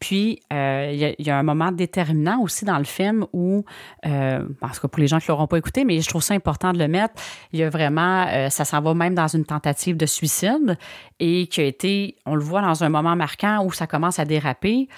Puis, 0.00 0.40
euh, 0.52 1.14
il 1.18 1.26
y, 1.26 1.30
a 1.30 1.38
un 1.38 1.42
moment 1.42 1.72
déterminant 1.72 2.40
aussi 2.40 2.64
dans 2.64 2.78
le 2.78 2.84
film 2.84 3.26
où, 3.32 3.64
euh, 4.04 4.46
parce 4.60 4.80
que 4.80 4.86
pour 4.86 5.00
les 5.00 5.06
gens 5.06 5.18
qui 5.18 5.26
ne 5.26 5.34
l'auront 5.34 5.46
pas 5.46 5.58
écouté, 5.58 5.84
mais 5.84 6.00
je 6.00 6.08
trouve 6.08 6.22
ça 6.22 6.34
important 6.34 6.72
de 6.72 6.78
le 6.78 6.88
mettre, 6.88 7.14
il 7.52 7.60
y 7.60 7.62
a 7.62 7.70
vraiment. 7.70 8.26
Euh, 8.28 8.50
ça 8.50 8.64
s'en 8.64 8.80
va 8.80 8.94
même 8.94 9.14
dans 9.14 9.28
une 9.28 9.44
tentative 9.44 9.96
de 9.96 10.06
suicide 10.06 10.78
et 11.20 11.46
qui 11.46 11.60
a 11.60 11.64
été. 11.64 12.16
On 12.26 12.34
le 12.34 12.42
voit 12.42 12.62
dans 12.62 12.84
un 12.84 12.88
moment 12.88 13.16
marquant 13.16 13.64
où 13.64 13.72
ça 13.72 13.86
commence 13.86 14.18
à 14.18 14.24
déraper 14.24 14.88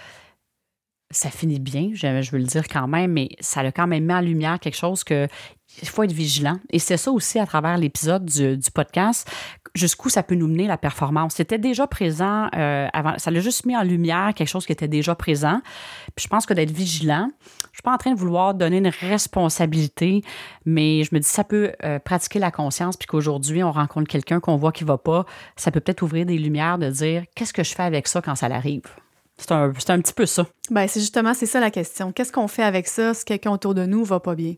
ça 1.10 1.31
finit 1.31 1.58
bien, 1.58 1.90
je, 1.94 2.31
veux 2.31 2.38
le 2.38 2.44
dire 2.44 2.69
quand 2.69 2.87
même, 2.87 3.12
mais 3.12 3.31
ça 3.40 3.60
a 3.60 3.72
quand 3.72 3.87
même 3.87 4.05
mis 4.05 4.12
en 4.12 4.20
lumière 4.20 4.60
quelque 4.60 4.76
chose 4.76 5.05
que 5.05 5.26
il 5.82 5.88
faut 5.88 6.02
être 6.02 6.12
vigilant. 6.12 6.58
Et 6.70 6.78
c'est 6.78 6.96
ça 6.96 7.10
aussi 7.10 7.38
à 7.38 7.46
travers 7.46 7.76
l'épisode 7.76 8.25
du, 8.25 8.70
podcast, 8.75 9.31
jusqu'où 9.75 10.08
ça 10.08 10.22
peut 10.22 10.34
nous 10.34 10.49
mener 10.49 10.66
la 10.66 10.76
performance. 10.76 11.34
C'était 11.34 11.58
déjà 11.58 11.87
présent 11.87 12.49
euh, 12.56 12.88
avant, 12.93 13.14
ça 13.19 13.31
l'a 13.31 13.40
juste 13.40 13.64
mis 13.64 13.76
en 13.76 13.82
lumière 13.82 14.32
quelque 14.34 14.49
chose 14.49 14.66
qui 14.66 14.72
était 14.72 14.88
déjà 14.88 15.14
présent. 15.14 15.60
Puis 16.16 16.25
je 16.25 16.28
pense 16.28 16.46
que 16.46 16.55
d'être 16.55 16.70
vigilant, 16.70 17.31
je 17.72 17.78
suis 17.78 17.82
pas 17.82 17.93
en 17.93 17.99
train 17.99 18.12
de 18.12 18.19
vouloir 18.19 18.55
donner 18.55 18.78
une 18.78 18.88
responsabilité, 18.88 20.22
mais 20.64 21.05
je 21.05 21.14
me 21.14 21.20
dis 21.20 21.28
ça 21.28 21.44
peut 21.44 21.72
euh, 21.84 21.99
pratiquer 21.99 22.38
la 22.38 22.50
conscience, 22.50 22.96
puis 22.96 23.06
qu'aujourd'hui 23.06 23.62
on 23.62 23.70
rencontre 23.70 24.08
quelqu'un 24.08 24.40
qu'on 24.40 24.56
voit 24.56 24.72
qui 24.72 24.84
va 24.84 24.99
pas, 24.99 25.26
ça 25.56 25.70
peut 25.70 25.81
peut-être 25.81 26.02
ouvrir 26.02 26.26
des 26.26 26.38
lumières 26.38 26.78
de 26.78 26.90
dire 26.90 27.25
qu'est-ce 27.34 27.52
que 27.52 27.62
je 27.62 27.75
fais 27.75 27.84
avec 27.84 28.08
ça 28.08 28.20
quand 28.20 28.34
ça 28.34 28.46
arrive. 28.46 28.82
C'est 29.38 29.52
un, 29.52 29.70
un, 29.70 30.00
petit 30.00 30.12
peu 30.12 30.26
ça. 30.26 30.46
Ben, 30.70 30.88
c'est 30.88 31.00
justement, 31.00 31.32
c'est 31.32 31.46
ça 31.46 31.61
la 31.61 31.70
question. 31.70 32.12
Qu'est-ce 32.12 32.32
qu'on 32.32 32.49
fait 32.49 32.64
avec 32.64 32.88
ça? 32.88 33.14
Si 33.14 33.25
quelqu'un 33.25 33.52
autour 33.52 33.75
de 33.75 33.87
nous 33.87 34.05
va 34.05 34.20
pas 34.20 34.35
bien? 34.35 34.55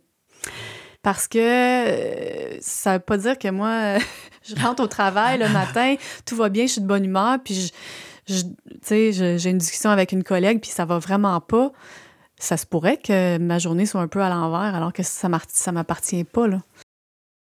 Parce 1.02 1.28
que 1.28 1.38
euh, 1.38 2.58
ça 2.60 2.94
veut 2.94 2.98
pas 2.98 3.16
dire 3.16 3.38
que 3.38 3.48
moi, 3.48 3.98
je 4.42 4.54
rentre 4.56 4.82
au 4.82 4.86
travail 4.86 5.38
le 5.38 5.48
matin, 5.48 5.94
tout 6.26 6.36
va 6.36 6.48
bien, 6.48 6.66
je 6.66 6.72
suis 6.72 6.80
de 6.80 6.86
bonne 6.86 7.04
humeur, 7.04 7.38
puis 7.42 7.72
je, 8.26 8.34
j'ai 8.80 9.50
une 9.50 9.58
discussion 9.58 9.90
avec 9.90 10.12
une 10.12 10.24
collègue, 10.24 10.60
puis 10.60 10.70
ça 10.70 10.84
va 10.84 10.98
vraiment 10.98 11.40
pas. 11.40 11.72
Ça 12.38 12.56
se 12.56 12.64
pourrait 12.64 12.96
que 12.96 13.38
ma 13.38 13.58
journée 13.58 13.86
soit 13.86 14.00
un 14.00 14.08
peu 14.08 14.22
à 14.22 14.30
l'envers, 14.30 14.74
alors 14.74 14.92
que 14.92 15.02
ça 15.02 15.28
ne 15.28 15.72
m'appartient 15.72 16.24
pas. 16.24 16.46
Là. 16.46 16.60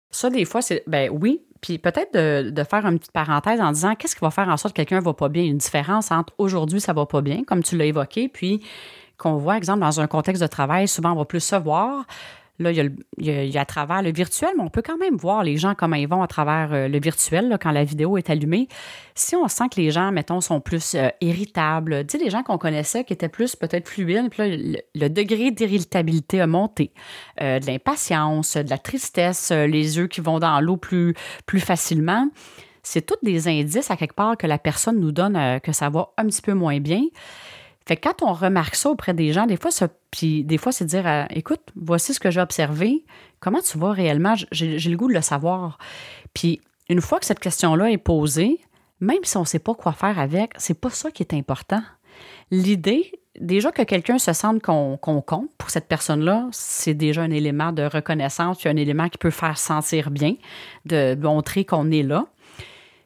Ça, 0.09 0.29
des 0.29 0.45
fois, 0.45 0.61
c'est. 0.61 0.83
Ben 0.87 1.09
oui. 1.11 1.41
Puis 1.61 1.77
peut-être 1.77 2.13
de, 2.13 2.63
faire 2.63 2.85
une 2.85 2.99
petite 2.99 3.11
parenthèse 3.11 3.59
en 3.61 3.71
disant 3.71 3.95
qu'est-ce 3.95 4.15
qui 4.15 4.21
va 4.21 4.31
faire 4.31 4.49
en 4.49 4.57
sorte 4.57 4.75
que 4.75 4.81
quelqu'un 4.81 4.99
va 4.99 5.13
pas 5.13 5.29
bien? 5.29 5.43
Une 5.43 5.57
différence 5.57 6.11
entre 6.11 6.33
aujourd'hui, 6.37 6.81
ça 6.81 6.93
va 6.93 7.05
pas 7.05 7.21
bien, 7.21 7.43
comme 7.43 7.63
tu 7.63 7.77
l'as 7.77 7.85
évoqué, 7.85 8.29
puis 8.29 8.61
qu'on 9.17 9.37
voit, 9.37 9.57
exemple, 9.57 9.79
dans 9.79 9.99
un 9.99 10.07
contexte 10.07 10.41
de 10.41 10.47
travail, 10.47 10.87
souvent 10.87 11.13
on 11.13 11.15
va 11.15 11.25
plus 11.25 11.39
se 11.39 11.55
voir. 11.55 12.05
Là, 12.59 12.71
il 12.71 12.97
y, 13.19 13.57
a, 13.57 13.61
à 13.61 13.65
travers 13.65 14.01
le 14.01 14.11
virtuel, 14.11 14.49
mais 14.57 14.63
on 14.63 14.69
peut 14.69 14.81
quand 14.81 14.97
même 14.97 15.15
voir 15.15 15.43
les 15.43 15.57
gens 15.57 15.75
comment 15.75 15.95
ils 15.95 16.07
vont 16.07 16.23
à 16.23 16.27
travers 16.27 16.73
euh, 16.73 16.87
le 16.87 16.99
virtuel 16.99 17.55
quand 17.61 17.69
la 17.69 17.83
vidéo 17.83 18.17
est 18.17 18.31
allumée. 18.31 18.67
Si 19.13 19.35
on 19.35 19.47
sent 19.47 19.65
que 19.69 19.79
les 19.79 19.91
gens, 19.91 20.11
mettons, 20.11 20.41
sont 20.41 20.59
plus 20.59 20.95
euh, 20.95 21.09
irritables, 21.21 22.07
tu 22.07 22.17
sais, 22.17 22.23
les 22.23 22.31
gens 22.31 22.41
qu'on 22.41 22.57
connaissait 22.57 23.03
qui 23.03 23.13
étaient 23.13 23.29
plus 23.29 23.55
peut-être 23.55 23.87
fluides, 23.87 24.31
puis 24.31 24.41
là, 24.41 24.77
le, 24.95 25.09
degré 25.09 25.51
d'irritabilité 25.51 26.41
a 26.41 26.47
monté, 26.47 26.91
euh, 27.41 27.59
de 27.59 27.67
l'impatience, 27.67 28.57
de 28.57 28.69
la 28.71 28.79
tristesse, 28.79 29.51
les 29.51 29.97
yeux 29.97 30.07
qui 30.07 30.21
vont 30.21 30.39
dans 30.39 30.59
l'eau 30.59 30.77
plus, 30.77 31.13
plus 31.45 31.59
facilement. 31.59 32.27
C'est 32.81 33.05
tous 33.05 33.17
des 33.21 33.47
indices 33.47 33.91
à 33.91 33.97
quelque 33.97 34.15
part 34.15 34.35
que 34.35 34.47
la 34.47 34.57
personne 34.57 34.99
nous 34.99 35.11
donne 35.11 35.59
que 35.61 35.73
ça 35.73 35.89
va 35.89 36.13
un 36.17 36.25
petit 36.25 36.41
peu 36.41 36.53
moins 36.53 36.79
bien. 36.79 37.01
Fait 37.87 37.95
que 37.95 38.09
quand 38.09 38.21
on 38.21 38.33
remarque 38.33 38.75
ça 38.75 38.89
auprès 38.89 39.13
des 39.13 39.31
gens, 39.31 39.45
des 39.45 39.55
fois, 39.55 39.71
puis 40.11 40.43
des 40.43 40.57
fois, 40.57 40.73
c'est 40.73 40.83
de 40.83 40.89
dire 40.89 41.07
euh, 41.07 41.23
écoute, 41.29 41.61
voici 41.77 42.13
ce 42.13 42.19
que 42.19 42.29
j'ai 42.29 42.41
observé. 42.41 43.05
Comment 43.39 43.61
tu 43.61 43.77
vois 43.77 43.93
réellement? 43.93 44.33
J'ai 44.51 44.77
le 44.77 44.97
goût 44.97 45.07
de 45.07 45.13
le 45.13 45.21
savoir. 45.21 45.77
Puis 46.33 46.59
une 46.89 46.99
fois 46.99 47.17
que 47.19 47.25
cette 47.25 47.39
question-là 47.39 47.89
est 47.89 47.97
posée, 47.97 48.59
même 48.99 49.23
si 49.23 49.37
on 49.37 49.41
ne 49.41 49.45
sait 49.45 49.59
pas 49.59 49.73
quoi 49.73 49.93
faire 49.93 50.19
avec, 50.19 50.51
c'est 50.57 50.77
pas 50.77 50.89
ça 50.89 51.11
qui 51.11 51.23
est 51.23 51.33
important. 51.33 51.81
L'idée, 52.51 53.21
déjà 53.39 53.71
que 53.71 53.83
quelqu'un 53.83 54.17
se 54.17 54.33
sente 54.33 54.61
qu'on 54.61 54.97
compte 54.97 55.49
pour 55.57 55.69
cette 55.69 55.87
personne-là, 55.87 56.49
c'est 56.51 56.93
déjà 56.93 57.21
un 57.21 57.31
élément 57.31 57.71
de 57.71 57.83
reconnaissance, 57.83 58.57
puis 58.57 58.67
un 58.67 58.75
élément 58.75 59.07
qui 59.07 59.17
peut 59.17 59.29
faire 59.29 59.57
sentir 59.57 60.11
bien, 60.11 60.33
de 60.85 61.15
montrer 61.15 61.63
qu'on 61.63 61.89
est 61.91 62.03
là. 62.03 62.25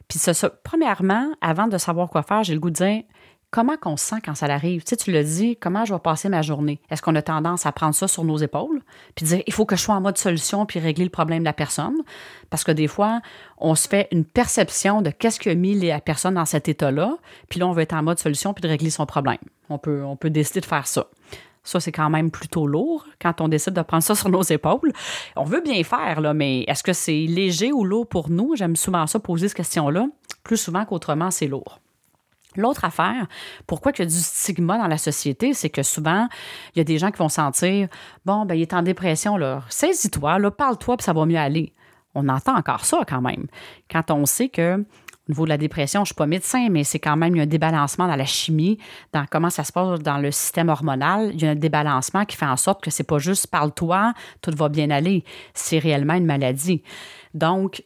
Puis 0.07 0.17
ça, 0.17 0.49
premièrement, 0.63 1.31
avant 1.39 1.67
de 1.67 1.77
savoir 1.77 2.09
quoi 2.09 2.23
faire, 2.23 2.43
j'ai 2.43 2.55
le 2.55 2.59
goût 2.59 2.71
de 2.71 2.75
dire 2.75 3.03
comment 3.51 3.75
qu'on 3.77 3.97
se 3.97 4.05
sent 4.05 4.21
quand 4.23 4.33
ça 4.33 4.47
arrive? 4.47 4.83
Tu 4.83 4.89
sais, 4.89 4.95
tu 4.95 5.11
le 5.11 5.23
dis, 5.23 5.57
comment 5.57 5.85
je 5.85 5.93
vais 5.93 5.99
passer 5.99 6.29
ma 6.29 6.41
journée? 6.41 6.79
Est-ce 6.89 7.01
qu'on 7.01 7.15
a 7.15 7.21
tendance 7.21 7.65
à 7.65 7.71
prendre 7.71 7.93
ça 7.93 8.07
sur 8.07 8.23
nos 8.23 8.37
épaules, 8.37 8.81
puis 9.15 9.25
dire, 9.25 9.43
il 9.45 9.53
faut 9.53 9.65
que 9.65 9.75
je 9.75 9.81
sois 9.81 9.95
en 9.95 10.01
mode 10.01 10.17
solution, 10.17 10.65
puis 10.65 10.79
régler 10.79 11.03
le 11.03 11.11
problème 11.11 11.39
de 11.39 11.45
la 11.45 11.53
personne? 11.53 11.97
Parce 12.49 12.63
que 12.63 12.71
des 12.71 12.87
fois, 12.87 13.21
on 13.57 13.75
se 13.75 13.87
fait 13.87 14.07
une 14.11 14.25
perception 14.25 15.01
de 15.01 15.11
qu'est-ce 15.11 15.39
qui 15.39 15.49
a 15.49 15.55
mis 15.55 15.79
la 15.79 15.99
personne 15.99 16.35
dans 16.35 16.45
cet 16.45 16.69
état-là, 16.69 17.17
puis 17.49 17.59
là, 17.59 17.67
on 17.67 17.73
veut 17.73 17.81
être 17.81 17.93
en 17.93 18.03
mode 18.03 18.19
solution, 18.19 18.53
puis 18.53 18.61
de 18.61 18.67
régler 18.67 18.89
son 18.89 19.05
problème. 19.05 19.37
On 19.69 19.77
peut, 19.77 20.03
on 20.03 20.17
décider 20.29 20.61
de 20.61 20.65
faire 20.65 20.87
ça. 20.87 21.07
Ça, 21.63 21.79
c'est 21.79 21.91
quand 21.91 22.09
même 22.09 22.31
plutôt 22.31 22.65
lourd 22.65 23.05
quand 23.21 23.39
on 23.39 23.47
décide 23.47 23.73
de 23.73 23.81
prendre 23.81 24.01
ça 24.01 24.15
sur 24.15 24.29
nos 24.29 24.41
épaules. 24.41 24.91
On 25.35 25.43
veut 25.43 25.61
bien 25.61 25.83
faire, 25.83 26.19
là, 26.19 26.33
mais 26.33 26.61
est-ce 26.61 26.81
que 26.81 26.93
c'est 26.93 27.25
léger 27.27 27.71
ou 27.71 27.83
lourd 27.83 28.07
pour 28.07 28.29
nous? 28.29 28.55
J'aime 28.55 28.75
souvent 28.75 29.05
ça, 29.05 29.19
poser 29.19 29.47
cette 29.47 29.57
question-là. 29.57 30.07
Plus 30.43 30.57
souvent 30.57 30.85
qu'autrement, 30.85 31.29
c'est 31.29 31.47
lourd. 31.47 31.79
L'autre 32.55 32.85
affaire, 32.85 33.27
pourquoi 33.65 33.91
il 33.95 33.99
y 33.99 34.01
a 34.01 34.05
du 34.05 34.15
stigma 34.15 34.77
dans 34.77 34.87
la 34.87 34.97
société, 34.97 35.53
c'est 35.53 35.69
que 35.69 35.83
souvent, 35.83 36.27
il 36.75 36.79
y 36.79 36.81
a 36.81 36.83
des 36.83 36.97
gens 36.97 37.11
qui 37.11 37.17
vont 37.17 37.29
sentir 37.29 37.87
Bon, 38.25 38.45
ben, 38.45 38.55
il 38.55 38.61
est 38.61 38.73
en 38.73 38.81
dépression, 38.81 39.37
là. 39.37 39.63
Saisis-toi, 39.69 40.51
parle-toi, 40.51 40.97
puis 40.97 41.05
ça 41.05 41.13
va 41.13 41.25
mieux 41.25 41.37
aller. 41.37 41.73
On 42.13 42.27
entend 42.27 42.57
encore 42.57 42.83
ça 42.83 42.99
quand 43.07 43.21
même. 43.21 43.47
Quand 43.89 44.11
on 44.11 44.25
sait 44.25 44.49
que 44.49 44.83
au 45.27 45.31
niveau 45.31 45.45
de 45.45 45.49
la 45.49 45.57
dépression, 45.57 45.99
je 45.99 46.01
ne 46.01 46.05
suis 46.07 46.15
pas 46.15 46.25
médecin, 46.25 46.67
mais 46.69 46.83
c'est 46.83 46.99
quand 46.99 47.15
même 47.15 47.37
un 47.37 47.45
débalancement 47.45 48.07
dans 48.07 48.15
la 48.15 48.25
chimie, 48.25 48.79
dans 49.13 49.25
comment 49.29 49.51
ça 49.51 49.63
se 49.63 49.71
passe 49.71 49.99
dans 50.01 50.17
le 50.17 50.31
système 50.31 50.67
hormonal. 50.67 51.31
Il 51.33 51.41
y 51.41 51.47
a 51.47 51.51
un 51.51 51.55
débalancement 51.55 52.25
qui 52.25 52.35
fait 52.35 52.47
en 52.47 52.57
sorte 52.57 52.83
que 52.83 52.89
c'est 52.89 53.05
pas 53.05 53.19
juste 53.19 53.47
parle-toi, 53.47 54.13
tout 54.41 54.51
va 54.55 54.67
bien 54.67 54.89
aller. 54.89 55.23
C'est 55.53 55.79
réellement 55.79 56.15
une 56.15 56.25
maladie. 56.25 56.83
Donc, 57.33 57.83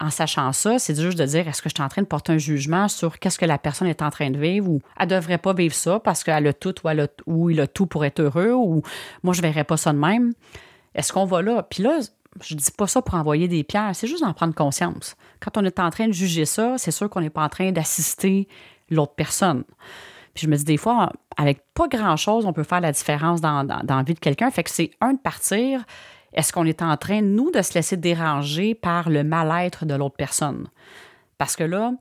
en 0.00 0.10
sachant 0.10 0.52
ça, 0.52 0.78
c'est 0.78 1.00
juste 1.00 1.18
de 1.18 1.24
dire 1.24 1.46
est-ce 1.46 1.62
que 1.62 1.68
je 1.68 1.74
suis 1.74 1.82
en 1.82 1.88
train 1.88 2.02
de 2.02 2.06
porter 2.06 2.32
un 2.32 2.38
jugement 2.38 2.88
sur 2.88 3.18
qu'est-ce 3.18 3.38
que 3.38 3.44
la 3.44 3.58
personne 3.58 3.86
est 3.86 4.02
en 4.02 4.10
train 4.10 4.30
de 4.30 4.38
vivre 4.38 4.68
ou 4.68 4.80
elle 4.98 5.08
devrait 5.08 5.38
pas 5.38 5.52
vivre 5.52 5.74
ça 5.74 6.00
parce 6.00 6.24
qu'elle 6.24 6.46
a 6.46 6.52
tout 6.52 6.74
ou, 6.84 6.88
elle 6.88 7.08
ou 7.26 7.50
il 7.50 7.60
a 7.60 7.66
tout 7.66 7.86
pour 7.86 8.04
être 8.04 8.20
heureux 8.20 8.52
ou 8.52 8.82
moi 9.22 9.34
je 9.34 9.42
verrais 9.42 9.64
pas 9.64 9.76
ça 9.76 9.92
de 9.92 9.98
même. 9.98 10.32
Est-ce 10.94 11.12
qu'on 11.12 11.24
va 11.24 11.42
là? 11.42 11.62
Puis 11.62 11.82
là, 11.82 12.00
je 12.42 12.54
dis 12.54 12.70
pas 12.76 12.86
ça 12.86 13.02
pour 13.02 13.14
envoyer 13.14 13.46
des 13.46 13.62
pierres, 13.62 13.94
c'est 13.94 14.06
juste 14.06 14.22
d'en 14.22 14.32
prendre 14.32 14.54
conscience. 14.54 15.16
Quand 15.40 15.56
on 15.56 15.64
est 15.64 15.78
en 15.78 15.90
train 15.90 16.08
de 16.08 16.12
juger 16.12 16.44
ça, 16.44 16.74
c'est 16.76 16.90
sûr 16.90 17.08
qu'on 17.08 17.20
n'est 17.20 17.30
pas 17.30 17.44
en 17.44 17.48
train 17.48 17.70
d'assister 17.70 18.48
l'autre 18.90 19.14
personne. 19.14 19.64
Puis 20.34 20.46
je 20.46 20.50
me 20.50 20.56
dis 20.56 20.64
des 20.64 20.76
fois, 20.76 21.12
avec 21.36 21.62
pas 21.74 21.86
grand-chose, 21.86 22.44
on 22.44 22.52
peut 22.52 22.64
faire 22.64 22.80
la 22.80 22.90
différence 22.90 23.40
dans, 23.40 23.62
dans, 23.62 23.80
dans 23.84 23.96
la 23.96 24.02
vie 24.02 24.14
de 24.14 24.18
quelqu'un. 24.18 24.50
Fait 24.50 24.64
que 24.64 24.70
c'est 24.70 24.90
un 25.00 25.12
de 25.12 25.18
partir. 25.18 25.84
Est-ce 26.34 26.52
qu'on 26.52 26.66
est 26.66 26.82
en 26.82 26.96
train, 26.96 27.22
nous, 27.22 27.50
de 27.50 27.62
se 27.62 27.74
laisser 27.74 27.96
déranger 27.96 28.74
par 28.74 29.08
le 29.08 29.24
mal-être 29.24 29.86
de 29.86 29.94
l'autre 29.94 30.16
personne? 30.16 30.66
Parce 31.38 31.56
que 31.56 31.64
là, 31.64 31.92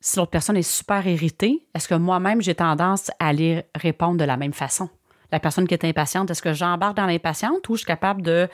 si 0.00 0.18
l'autre 0.18 0.30
personne 0.30 0.56
est 0.56 0.62
super 0.62 1.06
irritée, 1.06 1.66
est-ce 1.74 1.88
que 1.88 1.94
moi-même, 1.94 2.42
j'ai 2.42 2.54
tendance 2.54 3.10
à 3.18 3.28
aller 3.28 3.64
répondre 3.74 4.18
de 4.18 4.24
la 4.24 4.36
même 4.36 4.52
façon? 4.52 4.88
La 5.32 5.40
personne 5.40 5.66
qui 5.66 5.74
est 5.74 5.84
impatiente, 5.84 6.30
est-ce 6.30 6.42
que 6.42 6.52
j'embarque 6.52 6.96
dans 6.96 7.06
l'impatiente 7.06 7.68
ou 7.68 7.74
je 7.74 7.78
suis 7.78 7.86
capable 7.86 8.22
de 8.22 8.48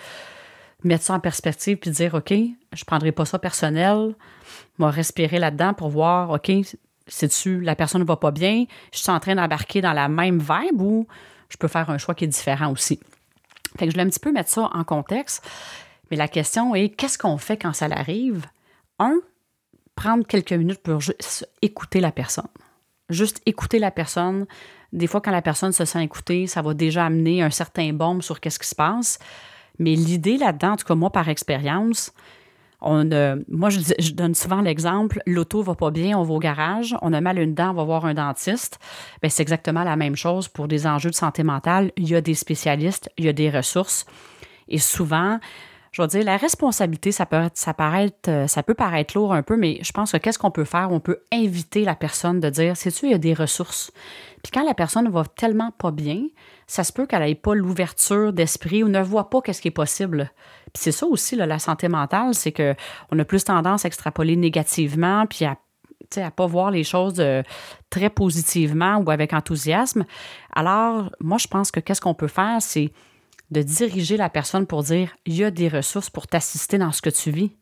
mettre 0.84 1.04
ça 1.04 1.14
en 1.14 1.20
perspective 1.20 1.76
puis 1.76 1.90
dire, 1.90 2.14
OK, 2.14 2.30
je 2.30 2.34
ne 2.34 2.86
prendrai 2.86 3.12
pas 3.12 3.24
ça 3.24 3.38
personnel, 3.38 4.14
vais 4.78 4.86
respirer 4.86 5.38
là-dedans 5.38 5.74
pour 5.74 5.90
voir, 5.90 6.30
OK, 6.30 6.50
sais-tu, 7.06 7.60
la 7.60 7.76
personne 7.76 8.00
ne 8.00 8.06
va 8.06 8.16
pas 8.16 8.30
bien, 8.30 8.64
je 8.92 8.98
suis 8.98 9.10
en 9.10 9.20
train 9.20 9.34
d'embarquer 9.34 9.80
dans 9.80 9.92
la 9.92 10.08
même 10.08 10.38
vibe 10.38 10.80
ou 10.80 11.06
je 11.48 11.56
peux 11.56 11.68
faire 11.68 11.90
un 11.90 11.98
choix 11.98 12.14
qui 12.14 12.24
est 12.24 12.28
différent 12.28 12.72
aussi? 12.72 12.98
Fait 13.78 13.86
que 13.86 13.90
je 13.90 13.96
voulais 13.96 14.06
un 14.06 14.10
petit 14.10 14.20
peu 14.20 14.32
mettre 14.32 14.50
ça 14.50 14.70
en 14.72 14.84
contexte. 14.84 15.44
Mais 16.10 16.16
la 16.16 16.28
question 16.28 16.74
est, 16.74 16.90
qu'est-ce 16.90 17.18
qu'on 17.18 17.38
fait 17.38 17.56
quand 17.56 17.72
ça 17.72 17.86
arrive? 17.86 18.46
Un, 18.98 19.20
prendre 19.94 20.26
quelques 20.26 20.52
minutes 20.52 20.82
pour 20.82 21.00
juste 21.00 21.48
écouter 21.62 22.00
la 22.00 22.12
personne. 22.12 22.48
Juste 23.08 23.40
écouter 23.46 23.78
la 23.78 23.90
personne. 23.90 24.46
Des 24.92 25.06
fois, 25.06 25.20
quand 25.20 25.30
la 25.30 25.42
personne 25.42 25.72
se 25.72 25.84
sent 25.84 26.02
écoutée, 26.02 26.46
ça 26.46 26.62
va 26.62 26.74
déjà 26.74 27.06
amener 27.06 27.42
un 27.42 27.50
certain 27.50 27.92
bombe 27.92 28.22
sur 28.22 28.40
qu'est-ce 28.40 28.58
qui 28.58 28.68
se 28.68 28.74
passe. 28.74 29.18
Mais 29.78 29.94
l'idée 29.94 30.36
là-dedans, 30.36 30.72
en 30.72 30.76
tout 30.76 30.86
cas 30.86 30.94
moi 30.94 31.10
par 31.10 31.28
expérience, 31.28 32.12
moi 32.82 33.70
je, 33.70 34.12
donne 34.12 34.34
souvent 34.34 34.60
l'exemple, 34.60 35.20
l'auto 35.26 35.62
va 35.62 35.74
pas 35.74 35.90
bien, 35.90 36.18
on 36.18 36.24
va 36.24 36.34
au 36.34 36.38
garage, 36.38 36.96
on 37.00 37.12
a 37.12 37.20
mal 37.20 37.38
une 37.38 37.54
dent, 37.54 37.70
on 37.70 37.74
va 37.74 37.84
voir 37.84 38.04
un 38.04 38.14
dentiste. 38.14 38.78
Ben, 39.22 39.30
c'est 39.30 39.42
exactement 39.42 39.84
la 39.84 39.96
même 39.96 40.16
chose 40.16 40.48
pour 40.48 40.68
des 40.68 40.86
enjeux 40.86 41.10
de 41.10 41.14
santé 41.14 41.42
mentale. 41.42 41.92
Il 41.96 42.08
y 42.08 42.14
a 42.14 42.20
des 42.20 42.34
spécialistes, 42.34 43.10
il 43.18 43.24
y 43.24 43.28
a 43.28 43.32
des 43.32 43.50
ressources. 43.50 44.04
Et 44.68 44.78
souvent, 44.78 45.38
je 45.92 46.00
veux 46.00 46.08
dire, 46.08 46.24
la 46.24 46.38
responsabilité, 46.38 47.12
ça 47.12 47.26
peut, 47.26 47.48
paraît, 47.76 48.10
ça 48.46 48.62
peut 48.62 48.74
paraître 48.74 49.16
lourd 49.16 49.34
un 49.34 49.42
peu, 49.42 49.56
mais 49.56 49.78
je 49.82 49.92
pense 49.92 50.12
que 50.12 50.16
qu'est-ce 50.16 50.38
qu'on 50.38 50.50
peut 50.50 50.64
faire? 50.64 50.90
On 50.90 51.00
peut 51.00 51.18
inviter 51.30 51.84
la 51.84 51.94
personne 51.94 52.40
de 52.40 52.48
dire, 52.48 52.76
sais-tu, 52.76 53.06
il 53.06 53.12
y 53.12 53.14
a 53.14 53.18
des 53.18 53.34
ressources. 53.34 53.92
Puis 54.42 54.50
quand 54.52 54.64
la 54.64 54.74
personne 54.74 55.08
va 55.10 55.24
tellement 55.24 55.70
pas 55.70 55.90
bien, 55.90 56.22
ça 56.66 56.84
se 56.84 56.92
peut 56.92 57.06
qu'elle 57.06 57.22
n'ait 57.22 57.34
pas 57.34 57.54
l'ouverture 57.54 58.32
d'esprit 58.32 58.82
ou 58.82 58.88
ne 58.88 59.02
voit 59.02 59.30
pas 59.30 59.40
qu'est-ce 59.40 59.60
qui 59.60 59.68
est 59.68 59.72
possible. 59.72 60.30
Puis 60.72 60.82
c'est 60.84 60.92
ça 60.92 61.06
aussi, 61.06 61.36
la 61.36 61.58
santé 61.58 61.88
mentale, 61.88 62.34
c'est 62.34 62.52
qu'on 62.52 63.18
a 63.18 63.24
plus 63.24 63.44
tendance 63.44 63.84
à 63.84 63.88
extrapoler 63.88 64.36
négativement, 64.36 65.26
puis 65.26 65.44
à 65.44 65.56
ne 66.16 66.30
pas 66.30 66.46
voir 66.46 66.70
les 66.70 66.84
choses 66.84 67.20
euh, 67.20 67.42
très 67.90 68.10
positivement 68.10 68.98
ou 68.98 69.10
avec 69.10 69.32
enthousiasme. 69.32 70.04
Alors, 70.54 71.10
moi, 71.20 71.38
je 71.38 71.48
pense 71.48 71.70
que 71.70 71.80
qu'est-ce 71.80 72.00
qu'on 72.00 72.14
peut 72.14 72.28
faire, 72.28 72.58
c'est 72.60 72.92
de 73.50 73.62
diriger 73.62 74.16
la 74.16 74.30
personne 74.30 74.66
pour 74.66 74.82
dire 74.82 75.14
il 75.26 75.34
y 75.34 75.44
a 75.44 75.50
des 75.50 75.68
ressources 75.68 76.10
pour 76.10 76.26
t'assister 76.26 76.78
dans 76.78 76.92
ce 76.92 77.02
que 77.02 77.10
tu 77.10 77.30
vis. 77.30 77.52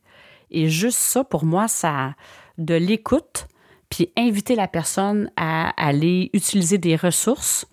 Et 0.51 0.69
juste 0.69 0.99
ça, 0.99 1.25
pour 1.25 1.45
moi, 1.45 1.69
ça 1.69 2.15
de 2.59 2.75
l'écoute, 2.75 3.49
puis 3.89 4.13
inviter 4.17 4.55
la 4.55 4.69
personne 4.69 5.31
à 5.37 5.71
aller 5.85 6.31
utiliser 6.33 6.79
des 6.79 6.97
ressources, 6.97 7.67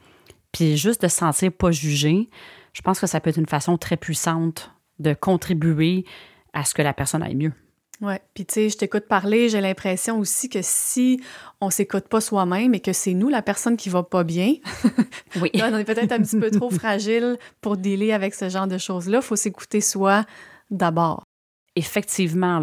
puis 0.57 0.75
juste 0.75 1.03
de 1.03 1.07
se 1.07 1.17
sentir 1.17 1.51
pas 1.51 1.69
jugé, 1.69 2.27
je 2.73 2.81
pense 2.81 2.99
que 2.99 3.05
ça 3.05 3.19
peut 3.19 3.29
être 3.29 3.37
une 3.37 3.45
façon 3.45 3.77
très 3.77 3.95
puissante 3.95 4.71
de 4.97 5.13
contribuer 5.13 6.03
à 6.51 6.65
ce 6.65 6.73
que 6.73 6.81
la 6.81 6.93
personne 6.93 7.21
aille 7.21 7.35
mieux. 7.35 7.53
Oui, 8.01 8.15
puis 8.33 8.43
tu 8.43 8.53
sais, 8.55 8.69
je 8.69 8.77
t'écoute 8.77 9.07
parler, 9.07 9.49
j'ai 9.49 9.61
l'impression 9.61 10.17
aussi 10.17 10.49
que 10.49 10.59
si 10.63 11.21
on 11.61 11.69
s'écoute 11.69 12.07
pas 12.07 12.21
soi-même 12.21 12.73
et 12.73 12.79
que 12.79 12.91
c'est 12.91 13.13
nous 13.13 13.29
la 13.29 13.43
personne 13.43 13.77
qui 13.77 13.89
va 13.89 14.01
pas 14.01 14.23
bien, 14.23 14.55
oui. 15.41 15.51
on 15.61 15.77
est 15.77 15.83
peut-être 15.83 16.11
un 16.11 16.21
petit 16.21 16.39
peu 16.39 16.49
trop 16.49 16.71
fragile 16.71 17.37
pour 17.61 17.77
dealer 17.77 18.11
avec 18.11 18.33
ce 18.33 18.49
genre 18.49 18.67
de 18.67 18.79
choses-là. 18.79 19.19
Il 19.19 19.23
faut 19.23 19.35
s'écouter 19.35 19.79
soi 19.79 20.25
d'abord. 20.71 21.23
Effectivement, 21.77 22.59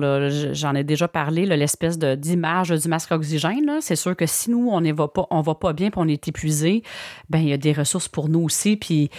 j'en 0.53 0.75
ai 0.75 0.83
déjà 0.83 1.07
parlé, 1.07 1.47
l'espèce 1.47 2.01
d'image 2.01 2.71
du 2.71 2.89
masque 2.89 3.13
oxygène. 3.13 3.71
C'est 3.81 3.95
sûr 3.95 4.17
que 4.17 4.27
si 4.27 4.51
nous, 4.51 4.69
on 4.73 4.81
ne 4.81 4.93
va 4.93 5.07
pas, 5.07 5.29
on 5.31 5.41
va 5.41 5.55
pas 5.55 5.73
bien, 5.73 5.91
puis 5.91 6.01
on 6.03 6.09
est 6.09 6.27
épuisé, 6.27 6.83
ben 7.31 7.39
il 7.39 7.49
y 7.49 7.53
a 7.53 7.57
des 7.57 7.73
ressources 7.73 8.09
pour 8.09 8.29
nous 8.29 8.41
aussi. 8.41 8.77
Puis 8.77 9.11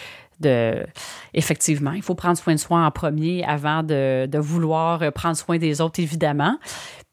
de 0.42 0.86
effectivement, 1.34 1.94
il 1.94 2.02
faut 2.02 2.14
prendre 2.14 2.38
soin 2.38 2.56
de 2.56 2.60
soi 2.60 2.80
en 2.80 2.92
premier 2.92 3.46
avant 3.46 3.84
de, 3.84 4.38
vouloir 4.38 5.00
prendre 5.14 5.38
soin 5.38 5.58
des 5.58 5.80
autres, 5.80 6.02
évidemment. 6.02 6.58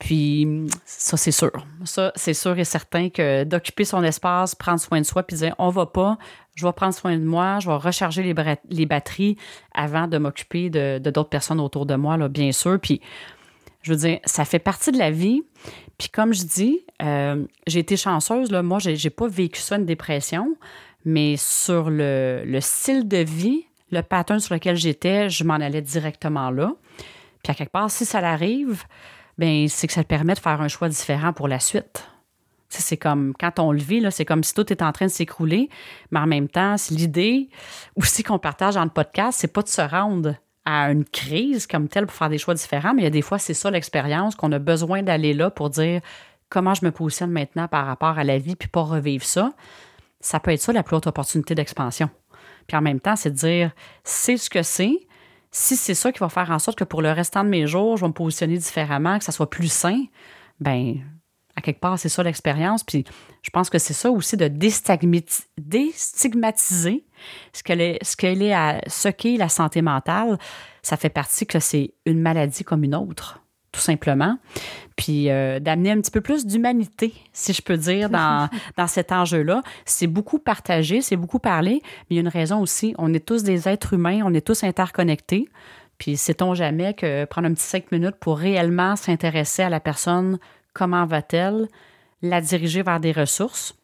Puis 0.03 0.67
ça, 0.85 1.17
c'est 1.17 1.31
sûr. 1.31 1.53
Ça, 1.85 2.11
c'est 2.17 2.35
sûr 2.35 2.59
et 2.59 2.65
certain 2.65 3.09
que 3.09 3.45
d'occuper 3.45 3.85
son 3.85 4.03
espace, 4.03 4.57
prendre 4.57 4.81
soin 4.81 5.01
de 5.01 5.07
soi, 5.07 5.23
puis 5.23 5.37
dire 5.37 5.55
on 5.59 5.69
va 5.69 5.87
pas, 5.87 6.19
je 6.57 6.67
vais 6.67 6.73
prendre 6.73 6.93
soin 6.93 7.17
de 7.17 7.23
moi, 7.23 7.61
je 7.61 7.69
vais 7.69 7.77
recharger 7.77 8.25
les, 8.25 8.85
batteries 8.85 9.37
avant 9.73 10.09
de 10.09 10.19
m'occuper 10.19 10.71
de, 10.71 10.99
d'autres 10.99 11.29
personnes 11.29 11.61
autour 11.61 11.87
de 11.87 11.95
moi, 11.95 12.17
là, 12.17 12.29
bien 12.29 12.51
sûr. 12.51 12.81
Puis 12.81 13.01
je 13.83 13.93
veux 13.93 13.97
dire, 13.97 14.19
ça 14.25 14.45
fait 14.45 14.59
partie 14.59 14.91
de 14.91 14.99
la 14.99 15.13
vie. 15.13 15.45
Puis 15.99 16.09
comme 16.09 16.35
je 16.35 16.47
dis, 16.47 16.81
euh, 17.01 17.45
j'ai 17.69 17.79
été 17.79 17.97
chanceuse, 17.97 18.51
là, 18.51 18.65
moi, 18.65 18.81
j'ai, 18.81 19.11
pas 19.11 19.29
vécu 19.29 19.61
ça, 19.61 19.77
une 19.77 19.87
dépression 19.87 20.57
mais 21.05 21.37
sur 21.37 21.91
le, 21.91 22.59
style 22.61 23.07
de 23.07 23.19
vie, 23.19 23.67
le 23.93 24.03
pattern 24.03 24.41
sur 24.41 24.55
lequel 24.55 24.75
j'étais, 24.75 25.31
je 25.31 25.45
m'en 25.45 25.55
allais 25.55 25.83
directement 25.83 26.51
là. 26.51 26.73
Puis 27.45 27.53
à 27.53 27.55
quelque 27.55 27.71
part, 27.71 27.91
si 27.91 28.05
ça 28.05 28.21
l'arrive, 28.21 28.85
ben 29.39 29.69
c'est 29.69 29.87
que 29.87 29.93
ça 29.93 30.03
te 30.03 30.09
permet 30.09 30.35
de 30.35 30.39
faire 30.39 30.61
un 30.61 30.69
choix 30.69 30.89
différent 30.89 31.33
pour 31.33 31.49
la 31.49 31.61
suite. 31.61 32.09
C'est 32.69 32.97
comme 32.97 33.35
quand 33.39 33.59
on 33.59 33.71
le 33.71 33.81
vit, 33.81 34.03
c'est 34.11 34.25
comme 34.25 34.43
si 34.43 34.55
tout 34.55 34.73
est 34.73 34.81
en 34.81 34.93
train 34.93 35.07
de 35.07 35.11
s'écrouler, 35.11 35.69
mais 36.11 36.21
en 36.21 36.27
même 36.27 36.49
temps, 36.49 36.77
l'idée 36.91 37.51
aussi 37.97 38.23
qu'on 38.23 38.39
partage 38.39 38.75
dans 38.75 38.85
le 38.85 38.91
podcast, 38.91 39.39
c'est 39.41 39.53
pas 39.53 39.63
de 39.63 39.69
se 39.69 39.83
rendre 39.83 40.37
à 40.65 40.91
une 40.91 41.05
crise 41.05 41.67
comme 41.67 41.89
telle 41.89 42.07
pour 42.07 42.15
faire 42.15 42.31
des 42.31 42.39
choix 42.39 42.55
différents, 42.55 42.95
mais 42.95 43.03
il 43.03 43.05
y 43.05 43.09
a 43.09 43.11
des 43.11 43.21
fois, 43.21 43.39
c'est 43.39 43.53
ça 43.53 43.71
l'expérience, 43.71 44.37
qu'on 44.37 44.53
a 44.53 44.59
besoin 44.59 45.03
d'aller 45.03 45.35
là 45.35 45.51
pour 45.51 45.69
dire 45.69 46.01
comment 46.49 46.73
je 46.73 46.87
me 46.87 46.93
positionne 46.93 47.31
maintenant 47.31 47.69
par 47.69 47.85
rapport 47.85 48.19
à 48.19 48.25
la 48.25 48.39
vie, 48.39 48.57
puis 48.57 48.69
pas 48.69 48.83
revivre 48.83 49.25
ça 49.25 49.53
ça 50.23 50.41
peut 50.41 50.53
être 50.53 50.63
ça 50.63 50.73
la 50.73 50.83
plus 50.83 50.97
haute 50.97 51.07
opportunité 51.07 51.55
d'expansion. 51.55 52.09
Puis 52.67 52.77
en 52.77 52.81
même 52.81 53.01
temps, 53.01 53.17
c'est 53.17 53.31
de 53.31 53.37
dire, 53.37 53.73
c'est 54.05 54.39
ce 54.39 54.49
que 54.49 54.63
c'est. 54.63 55.07
Si 55.53 55.77
c'est 55.77 55.95
ça 55.95 56.11
qui 56.13 56.19
va 56.19 56.31
faire 56.31 56.51
en 56.51 56.59
sorte 56.59 56.79
que 56.79 56.85
pour 56.85 57.03
le 57.03 57.13
restant 57.13 57.45
de 57.45 57.51
mes 57.51 57.67
jours, 57.67 57.99
je 57.99 58.03
vais 58.03 58.09
me 58.09 58.15
positionner 58.15 58.57
différemment, 58.57 59.19
que 59.19 59.25
ça 59.25 59.33
soit 59.33 59.51
plus 59.51 59.71
sain, 59.71 60.05
ben 60.61 60.97
à 61.55 61.61
quelque 61.61 61.81
part, 61.81 61.99
c'est 61.99 62.09
ça 62.09 62.23
l'expérience. 62.23 62.83
Puis 62.83 63.05
je 63.43 63.51
pense 63.51 63.69
que 63.69 63.79
c'est 63.79 63.93
ça 63.93 64.11
aussi 64.11 64.39
de 64.39 64.49
déstigmatiser 64.49 67.05
ce 67.53 67.63
qu'elle 67.63 67.83
est, 67.83 68.03
ce 68.03 68.17
qu'elle 68.17 68.43
est 68.43 68.55
à, 68.55 68.81
ce 68.87 69.09
qu'est 69.09 69.37
la 69.37 69.51
santé 69.51 69.83
mentale. 69.83 70.39
Ça 70.83 70.97
fait 70.97 71.11
partie 71.11 71.47
que 71.47 71.61
c'est 71.61 71.93
une 72.07 72.21
maladie 72.21 72.65
comme 72.65 72.85
une 72.85 72.95
autre 72.95 73.42
tout 73.73 73.81
simplement. 73.81 74.39
Puis 74.97 75.31
euh, 75.31 75.59
d'amener 75.59 75.91
un 75.91 76.01
petit 76.01 76.11
peu 76.11 76.21
plus 76.21 76.47
d'humanité, 76.47 77.15
si 77.33 77.53
je 77.53 77.63
peux 77.63 77.77
dire, 77.77 78.11
dans, 78.11 78.49
dans 78.77 78.87
cet 78.87 79.11
enjeu-là. 79.11 79.63
C'est 79.85 80.07
beaucoup 80.07 80.39
partagé, 80.39 81.01
c'est 81.01 81.17
beaucoup 81.17 81.39
parlé, 81.39 81.81
mais 81.83 82.07
il 82.11 82.17
y 82.17 82.19
a 82.19 82.23
une 82.23 82.29
raison 82.29 82.61
aussi. 82.61 82.95
On 82.99 83.13
est 83.15 83.25
tous 83.25 83.43
des 83.43 83.69
êtres 83.69 83.95
humains, 83.95 84.21
on 84.25 84.35
est 84.35 84.47
tous 84.47 84.63
interconnectés. 84.63 85.49
Puis 85.99 86.17
sait-on 86.17 86.55
jamais 86.55 86.95
que 86.95 87.25
prendre 87.25 87.49
un 87.49 87.55
petit 87.55 87.65
cinq 87.65 87.91
minutes 87.93 88.17
pour 88.21 88.39
réellement 88.39 88.97
s'intéresser 88.97 89.63
à 89.63 89.71
la 89.71 89.81
personne, 89.81 90.39
comment 90.75 91.07
va-t-elle, 91.07 91.69
la 92.23 92.41
diriger 92.41 92.83
vers 92.83 93.01
des 93.01 93.13
ressources, 93.13 93.75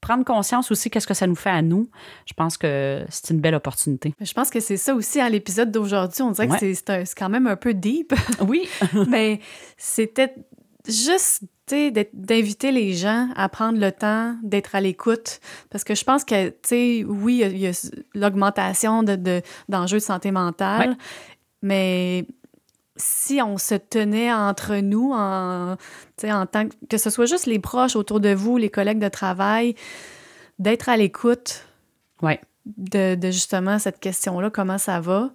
prendre 0.00 0.24
conscience 0.24 0.70
aussi 0.70 0.90
qu'est-ce 0.90 1.06
que 1.06 1.14
ça 1.14 1.26
nous 1.26 1.34
fait 1.34 1.50
à 1.50 1.62
nous, 1.62 1.90
je 2.26 2.32
pense 2.34 2.56
que 2.56 3.04
c'est 3.08 3.30
une 3.30 3.40
belle 3.40 3.54
opportunité. 3.54 4.14
Je 4.20 4.32
pense 4.32 4.50
que 4.50 4.60
c'est 4.60 4.76
ça 4.76 4.94
aussi 4.94 5.20
à 5.20 5.28
l'épisode 5.28 5.70
d'aujourd'hui. 5.70 6.22
On 6.22 6.30
dirait 6.30 6.48
que 6.48 6.74
c'est 6.74 7.14
quand 7.16 7.28
même 7.28 7.46
un 7.46 7.56
peu 7.56 7.74
deep. 7.74 8.14
Oui. 8.46 8.68
Mais 9.08 9.40
c'était 9.76 10.34
juste 10.88 11.42
d'inviter 12.14 12.72
les 12.72 12.94
gens 12.94 13.28
à 13.36 13.48
prendre 13.48 13.78
le 13.78 13.92
temps 13.92 14.36
d'être 14.42 14.74
à 14.74 14.80
l'écoute. 14.80 15.40
Parce 15.70 15.84
que 15.84 15.94
je 15.94 16.04
pense 16.04 16.24
que, 16.24 16.48
tu 16.48 16.56
sais, 16.64 17.04
oui, 17.06 17.42
il 17.44 17.58
y 17.58 17.66
a, 17.66 17.90
l'augmentation 18.14 19.02
d'enjeux 19.02 19.16
de, 19.18 19.92
de, 19.94 19.98
santé 19.98 20.30
mentale, 20.30 20.96
mais 21.62 22.26
si 22.98 23.40
on 23.40 23.56
se 23.56 23.74
tenait 23.74 24.32
entre 24.32 24.76
nous, 24.76 25.12
en, 25.14 25.76
en 26.24 26.46
tant 26.46 26.68
que, 26.68 26.74
que 26.90 26.98
ce 26.98 27.10
soit 27.10 27.26
juste 27.26 27.46
les 27.46 27.58
proches 27.58 27.96
autour 27.96 28.20
de 28.20 28.34
vous, 28.34 28.58
les 28.58 28.70
collègues 28.70 28.98
de 28.98 29.08
travail, 29.08 29.74
d'être 30.58 30.88
à 30.88 30.96
l'écoute 30.96 31.64
ouais. 32.22 32.40
de, 32.66 33.14
de, 33.14 33.30
justement 33.30 33.78
cette 33.78 34.00
question-là, 34.00 34.50
comment 34.50 34.78
ça 34.78 35.00
va. 35.00 35.30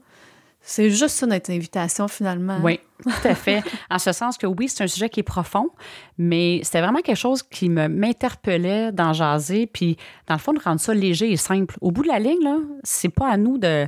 C'est 0.66 0.90
juste 0.90 1.18
ça 1.18 1.26
notre 1.26 1.52
invitation 1.52 2.08
finalement. 2.08 2.60
Oui, 2.64 2.80
tout 3.04 3.28
à 3.28 3.36
fait. 3.36 3.64
en 3.90 4.00
ce 4.00 4.14
sens 4.14 4.38
que 4.38 4.48
oui, 4.48 4.70
c'est 4.70 4.84
un 4.84 4.88
sujet 4.88 5.10
qui 5.10 5.20
est 5.20 5.24
profond, 5.24 5.70
mais 6.18 6.62
c'était 6.64 6.80
vraiment 6.80 7.02
quelque 7.02 7.18
chose 7.18 7.44
qui 7.44 7.68
m'interpellait 7.68 8.94
dans 8.94 9.12
jaser, 9.12 9.68
puis 9.68 9.98
dans 10.28 10.36
le 10.36 10.40
fond 10.40 10.54
de 10.54 10.62
rendre 10.62 10.80
ça 10.80 10.94
léger 10.94 11.32
et 11.32 11.38
simple. 11.38 11.76
Au 11.82 11.92
bout 11.92 12.04
de 12.04 12.08
la 12.08 12.20
ligne, 12.20 12.42
là, 12.42 12.60
c'est 12.84 13.10
pas 13.10 13.28
à 13.28 13.36
nous 13.36 13.58
de 13.58 13.88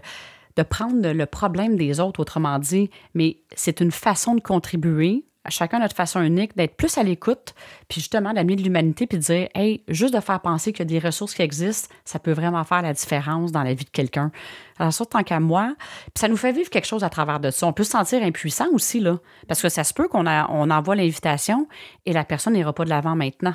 de 0.55 0.63
prendre 0.63 1.12
le 1.12 1.25
problème 1.25 1.75
des 1.75 2.00
autres, 2.00 2.19
autrement 2.19 2.59
dit, 2.59 2.89
mais 3.13 3.38
c'est 3.55 3.81
une 3.81 3.91
façon 3.91 4.35
de 4.35 4.41
contribuer 4.41 5.25
à 5.45 5.51
chacun 5.51 5.79
notre 5.79 5.95
façon 5.95 6.21
unique, 6.21 6.57
d'être 6.57 6.75
plus 6.75 6.97
à 6.97 7.03
l'écoute, 7.03 7.53
puis 7.88 8.01
justement 8.01 8.33
d'amener 8.33 8.55
de 8.55 8.63
l'humanité, 8.63 9.05
puis 9.05 9.19
de 9.19 9.24
dire, 9.24 9.47
hey, 9.53 9.83
juste 9.88 10.13
de 10.13 10.19
faire 10.19 10.39
penser 10.39 10.74
qu'il 10.74 10.79
y 10.79 10.95
a 10.95 11.00
des 11.00 11.05
ressources 11.05 11.35
qui 11.35 11.43
existent, 11.43 11.93
ça 12.03 12.17
peut 12.17 12.31
vraiment 12.31 12.63
faire 12.63 12.81
la 12.81 12.93
différence 12.93 13.51
dans 13.51 13.62
la 13.62 13.75
vie 13.75 13.85
de 13.85 13.89
quelqu'un. 13.91 14.31
Alors 14.79 14.91
ça, 14.91 15.05
tant 15.05 15.21
qu'à 15.21 15.39
moi, 15.39 15.75
puis 16.05 16.19
ça 16.19 16.27
nous 16.27 16.35
fait 16.35 16.51
vivre 16.51 16.71
quelque 16.71 16.88
chose 16.88 17.03
à 17.03 17.09
travers 17.09 17.39
de 17.39 17.51
ça. 17.51 17.67
On 17.67 17.74
peut 17.74 17.83
se 17.83 17.91
sentir 17.91 18.24
impuissant 18.24 18.67
aussi, 18.74 19.00
là, 19.00 19.19
parce 19.47 19.62
que 19.62 19.69
ça 19.69 19.83
se 19.83 19.93
peut 19.93 20.07
qu'on 20.07 20.25
on 20.25 20.71
envoie 20.71 20.95
l'invitation 20.95 21.67
et 22.07 22.13
la 22.13 22.24
personne 22.24 22.53
n'ira 22.53 22.74
pas 22.74 22.83
de 22.83 22.89
l'avant 22.89 23.15
maintenant. 23.15 23.53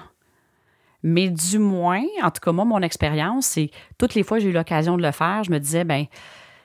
Mais 1.02 1.28
du 1.28 1.58
moins, 1.58 2.04
en 2.22 2.30
tout 2.30 2.40
cas, 2.40 2.52
moi, 2.52 2.64
mon 2.64 2.82
expérience, 2.82 3.46
c'est 3.46 3.70
toutes 3.98 4.14
les 4.14 4.22
fois 4.22 4.36
que 4.36 4.44
j'ai 4.44 4.50
eu 4.50 4.52
l'occasion 4.52 4.96
de 4.96 5.02
le 5.02 5.10
faire, 5.10 5.42
je 5.42 5.50
me 5.50 5.58
disais, 5.58 5.82
ben 5.82 6.06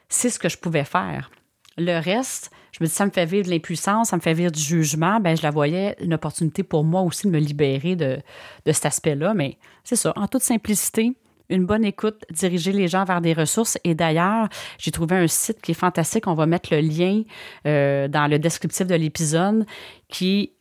c'est 0.09 0.29
ce 0.29 0.39
que 0.39 0.49
je 0.49 0.57
pouvais 0.57 0.85
faire. 0.85 1.31
Le 1.77 1.99
reste, 1.99 2.51
je 2.71 2.83
me 2.83 2.87
dis, 2.87 2.93
ça 2.93 3.05
me 3.05 3.11
fait 3.11 3.25
vivre 3.25 3.45
de 3.45 3.51
l'impuissance, 3.51 4.09
ça 4.09 4.15
me 4.15 4.21
fait 4.21 4.33
vivre 4.33 4.51
du 4.51 4.61
jugement. 4.61 5.19
Ben, 5.19 5.35
je 5.35 5.43
la 5.43 5.51
voyais 5.51 5.95
une 6.01 6.13
opportunité 6.13 6.63
pour 6.63 6.83
moi 6.83 7.01
aussi 7.01 7.27
de 7.27 7.31
me 7.31 7.39
libérer 7.39 7.95
de, 7.95 8.19
de 8.65 8.71
cet 8.71 8.85
aspect-là. 8.85 9.33
Mais 9.33 9.57
c'est 9.83 9.95
ça, 9.95 10.13
en 10.15 10.27
toute 10.27 10.41
simplicité, 10.41 11.15
une 11.49 11.65
bonne 11.65 11.85
écoute, 11.85 12.23
diriger 12.31 12.71
les 12.71 12.87
gens 12.87 13.05
vers 13.05 13.21
des 13.21 13.33
ressources. 13.33 13.77
Et 13.83 13.93
d'ailleurs, 13.95 14.49
j'ai 14.77 14.91
trouvé 14.91 15.15
un 15.15 15.27
site 15.27 15.61
qui 15.61 15.71
est 15.71 15.75
fantastique. 15.75 16.27
On 16.27 16.33
va 16.33 16.45
mettre 16.45 16.73
le 16.73 16.81
lien 16.81 17.23
euh, 17.67 18.07
dans 18.07 18.27
le 18.27 18.39
descriptif 18.39 18.87
de 18.87 18.95
l'épisode 18.95 19.65
qui 20.09 20.51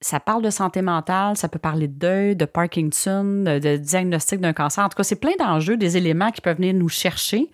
ça 0.00 0.20
parle 0.20 0.42
de 0.42 0.50
santé 0.50 0.82
mentale, 0.82 1.34
ça 1.34 1.48
peut 1.48 1.58
parler 1.58 1.88
de 1.88 1.94
deuil, 1.94 2.36
de 2.36 2.44
Parkinson, 2.44 3.24
de, 3.24 3.58
de 3.58 3.76
diagnostic 3.78 4.38
d'un 4.38 4.52
cancer. 4.52 4.84
En 4.84 4.90
tout 4.90 4.96
cas, 4.96 5.02
c'est 5.02 5.16
plein 5.16 5.32
d'enjeux, 5.38 5.78
des 5.78 5.96
éléments 5.96 6.30
qui 6.30 6.42
peuvent 6.42 6.58
venir 6.58 6.74
nous 6.74 6.90
chercher. 6.90 7.50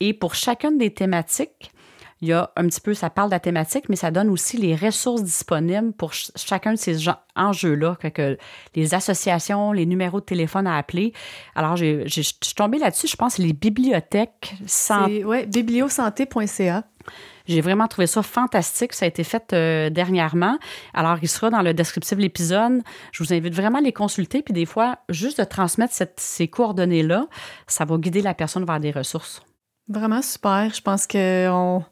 Et 0.00 0.14
pour 0.14 0.34
chacune 0.34 0.78
des 0.78 0.92
thématiques, 0.92 1.72
il 2.20 2.28
y 2.28 2.32
a 2.32 2.50
un 2.56 2.66
petit 2.66 2.80
peu, 2.80 2.94
ça 2.94 3.10
parle 3.10 3.28
de 3.28 3.34
la 3.34 3.40
thématique, 3.40 3.88
mais 3.88 3.94
ça 3.94 4.10
donne 4.10 4.28
aussi 4.28 4.56
les 4.56 4.74
ressources 4.74 5.22
disponibles 5.22 5.92
pour 5.92 6.12
chacun 6.12 6.72
de 6.72 6.78
ces 6.78 7.08
enjeux-là, 7.36 7.96
que 8.12 8.36
les 8.74 8.94
associations, 8.94 9.72
les 9.72 9.86
numéros 9.86 10.18
de 10.18 10.24
téléphone 10.24 10.66
à 10.66 10.76
appeler. 10.76 11.12
Alors, 11.54 11.76
je 11.76 12.08
suis 12.08 12.54
tombée 12.56 12.78
là-dessus, 12.78 13.06
je 13.06 13.16
pense, 13.16 13.38
les 13.38 13.52
bibliothèques. 13.52 14.56
Oui, 15.24 15.46
bibliosanté.ca. 15.46 16.84
J'ai 17.46 17.60
vraiment 17.62 17.86
trouvé 17.86 18.06
ça 18.06 18.22
fantastique. 18.22 18.92
Ça 18.92 19.06
a 19.06 19.08
été 19.08 19.24
fait 19.24 19.52
euh, 19.52 19.88
dernièrement. 19.88 20.58
Alors, 20.92 21.16
il 21.22 21.28
sera 21.28 21.48
dans 21.48 21.62
le 21.62 21.72
descriptif 21.72 22.18
de 22.18 22.22
l'épisode. 22.22 22.82
Je 23.12 23.22
vous 23.22 23.32
invite 23.32 23.54
vraiment 23.54 23.78
à 23.78 23.80
les 23.80 23.92
consulter. 23.92 24.42
Puis 24.42 24.52
des 24.52 24.66
fois, 24.66 24.98
juste 25.08 25.38
de 25.38 25.44
transmettre 25.44 25.94
ces 26.16 26.48
coordonnées-là, 26.48 27.26
ça 27.66 27.86
va 27.86 27.96
guider 27.96 28.20
la 28.20 28.34
personne 28.34 28.66
vers 28.66 28.80
des 28.80 28.90
ressources. 28.90 29.40
Vraiment 29.88 30.22
super. 30.22 30.70
Je 30.74 30.82
pense 30.82 31.06
qu'on 31.06 31.84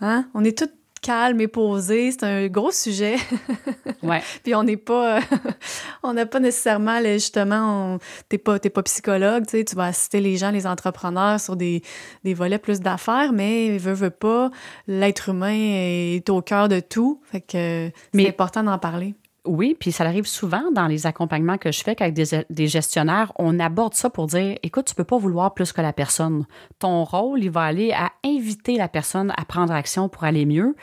hein, 0.00 0.26
on 0.34 0.44
est 0.44 0.58
toutes 0.58 0.74
calmes 1.06 1.40
et 1.40 1.48
posées. 1.48 2.10
C'est 2.10 2.24
un 2.24 2.48
gros 2.48 2.72
sujet. 2.72 3.16
ouais. 4.02 4.22
Puis 4.42 4.54
on 4.54 4.64
n'est 4.64 4.76
pas, 4.76 5.20
on 6.02 6.12
n'a 6.12 6.26
pas 6.26 6.40
nécessairement, 6.40 7.00
justement, 7.02 7.98
t'es 8.28 8.38
pas, 8.38 8.58
pas 8.58 8.82
psychologue, 8.82 9.44
tu 9.44 9.58
sais, 9.58 9.64
tu 9.64 9.76
vas 9.76 9.84
assister 9.84 10.20
les 10.20 10.36
gens, 10.36 10.50
les 10.50 10.66
entrepreneurs 10.66 11.38
sur 11.38 11.56
des, 11.56 11.82
des 12.24 12.34
volets 12.34 12.58
plus 12.58 12.80
d'affaires, 12.80 13.32
mais 13.32 13.78
veut, 13.78 13.92
veut 13.92 14.10
pas, 14.10 14.50
l'être 14.88 15.28
humain 15.28 15.54
est 15.54 16.28
au 16.28 16.42
cœur 16.42 16.68
de 16.68 16.80
tout. 16.80 17.20
Fait 17.30 17.40
que 17.40 17.90
c'est 18.12 18.28
important 18.28 18.64
d'en 18.64 18.78
parler. 18.78 19.14
Oui, 19.46 19.76
puis 19.78 19.92
ça 19.92 20.04
arrive 20.04 20.26
souvent 20.26 20.70
dans 20.72 20.86
les 20.86 21.06
accompagnements 21.06 21.58
que 21.58 21.72
je 21.72 21.82
fais 21.82 21.96
avec 22.00 22.14
des, 22.14 22.66
gestionnaires. 22.66 23.32
On 23.36 23.58
aborde 23.60 23.94
ça 23.94 24.10
pour 24.10 24.26
dire 24.26 24.58
écoute, 24.62 24.86
tu 24.86 24.94
peux 24.94 25.04
pas 25.04 25.18
vouloir 25.18 25.54
plus 25.54 25.72
que 25.72 25.80
la 25.80 25.92
personne. 25.92 26.44
Ton 26.78 27.04
rôle, 27.04 27.42
il 27.42 27.50
va 27.50 27.62
aller 27.62 27.92
à 27.92 28.12
inviter 28.24 28.76
la 28.76 28.88
personne 28.88 29.32
à 29.36 29.44
prendre 29.44 29.72
action 29.72 30.08
pour 30.08 30.24
aller 30.24 30.46
mieux. 30.46 30.74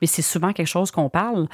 Mais 0.00 0.06
c'est 0.06 0.22
souvent 0.22 0.52
quelque 0.52 0.66
chose 0.66 0.90
qu'on 0.90 1.08
parle. 1.08 1.48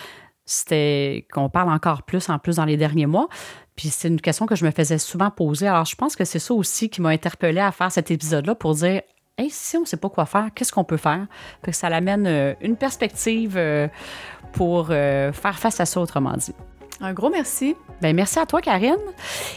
C'était 0.45 1.27
qu'on 1.33 1.51
parle 1.51 1.71
encore 1.71 2.03
plus 2.03 2.29
en 2.31 2.39
plus 2.39 2.57
dans 2.57 2.65
les 2.65 2.77
derniers 2.77 3.07
mois. 3.07 3.29
Puis 3.77 3.89
c'est 3.89 4.09
une 4.09 4.21
question 4.21 4.47
que 4.47 4.57
je 4.57 4.65
me 4.65 4.71
faisais 4.71 4.99
souvent 4.99 5.31
poser. 5.31 5.69
Alors 5.69 5.85
je 5.85 5.95
pense 5.95 6.17
que 6.17 6.25
c'est 6.25 6.39
ça 6.39 6.55
aussi 6.55 6.91
qui 6.91 7.01
m'a 7.01 7.11
interpellée 7.11 7.61
à 7.61 7.73
faire 7.73 7.93
cet 7.93 8.11
épisode-là 8.11 8.55
pour 8.55 8.75
dire 8.75 9.03
Hey, 9.39 9.51
si 9.51 9.77
on 9.77 9.83
ne 9.83 9.87
sait 9.87 9.97
pas 9.97 10.09
quoi 10.09 10.27
faire, 10.27 10.49
qu'est-ce 10.53 10.73
qu'on 10.73 10.83
peut 10.83 10.97
faire? 10.97 11.29
que 11.63 11.71
ça 11.71 11.89
l'amène 11.89 12.27
euh, 12.27 12.55
une 12.61 12.77
perspective 12.77 13.57
euh, 13.57 13.87
pour 14.53 14.89
euh, 14.91 15.33
faire 15.33 15.59
face 15.59 15.81
à 15.81 15.87
ça, 15.87 16.01
autrement 16.01 16.37
dit. 16.37 16.55
Un 17.01 17.13
gros 17.13 17.31
merci. 17.31 17.77
Bien, 18.01 18.13
merci 18.13 18.41
à 18.41 18.47
toi, 18.47 18.61
Karine. 18.61 18.97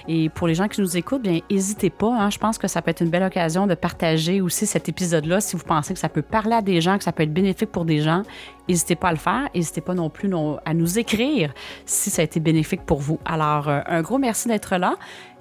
Et 0.07 0.29
pour 0.29 0.47
les 0.47 0.53
gens 0.53 0.67
qui 0.67 0.79
nous 0.79 0.95
écoutent, 0.95 1.23
bien, 1.23 1.39
n'hésitez 1.49 1.89
pas. 1.89 2.13
Hein. 2.13 2.29
je 2.29 2.37
pense 2.37 2.59
que 2.59 2.67
ça 2.67 2.83
peut 2.83 2.91
être 2.91 3.01
une 3.01 3.09
belle 3.09 3.23
occasion 3.23 3.65
de 3.65 3.73
partager 3.73 4.41
aussi 4.41 4.67
cet 4.67 4.89
épisode-là 4.89 5.41
si 5.41 5.55
vous 5.55 5.63
pensez 5.63 5.93
que 5.93 5.99
ça 5.99 6.09
peut 6.09 6.21
parler 6.21 6.53
à 6.53 6.61
des 6.61 6.81
gens, 6.81 6.97
que 6.99 7.03
ça 7.03 7.11
peut 7.11 7.23
être 7.23 7.33
bénéfique 7.33 7.71
pour 7.71 7.85
des 7.85 8.01
gens. 8.01 8.21
N'hésitez 8.69 8.95
pas 8.95 9.09
à 9.09 9.11
le 9.11 9.17
faire. 9.17 9.49
N'hésitez 9.55 9.81
pas 9.81 9.95
non 9.95 10.11
plus 10.11 10.31
à 10.65 10.73
nous 10.75 10.99
écrire 10.99 11.51
si 11.85 12.11
ça 12.11 12.21
a 12.21 12.25
été 12.25 12.39
bénéfique 12.39 12.85
pour 12.85 12.99
vous. 12.99 13.19
Alors, 13.25 13.69
euh, 13.69 13.81
un 13.87 14.01
gros 14.01 14.19
merci 14.19 14.47
d'être 14.47 14.77
là. 14.77 14.95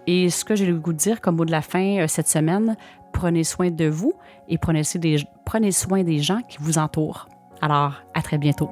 Et 0.07 0.31
ce 0.31 0.47
que 0.47 0.55
j'ai 0.55 0.67
le 0.67 0.77
goût 0.77 0.95
de 0.95 0.99
dire 0.99 1.21
comme 1.21 1.37
mot 1.37 1.45
de 1.45 1.53
la 1.53 1.63
fin 1.63 1.99
euh, 1.99 2.07
cette 2.09 2.29
semaine, 2.29 2.77
prenez 3.13 3.45
soin 3.45 3.71
de 3.71 3.87
vous 3.87 4.15
et 4.49 4.57
prenez, 4.57 4.83
des, 4.95 5.19
prenez 5.45 5.71
soin 5.71 6.03
des 6.03 6.21
gens 6.21 6.41
qui 6.49 6.57
vous 6.61 6.79
entourent. 6.79 7.29
Alors, 7.61 8.03
à 8.15 8.23
très 8.23 8.39
bientôt. 8.39 8.71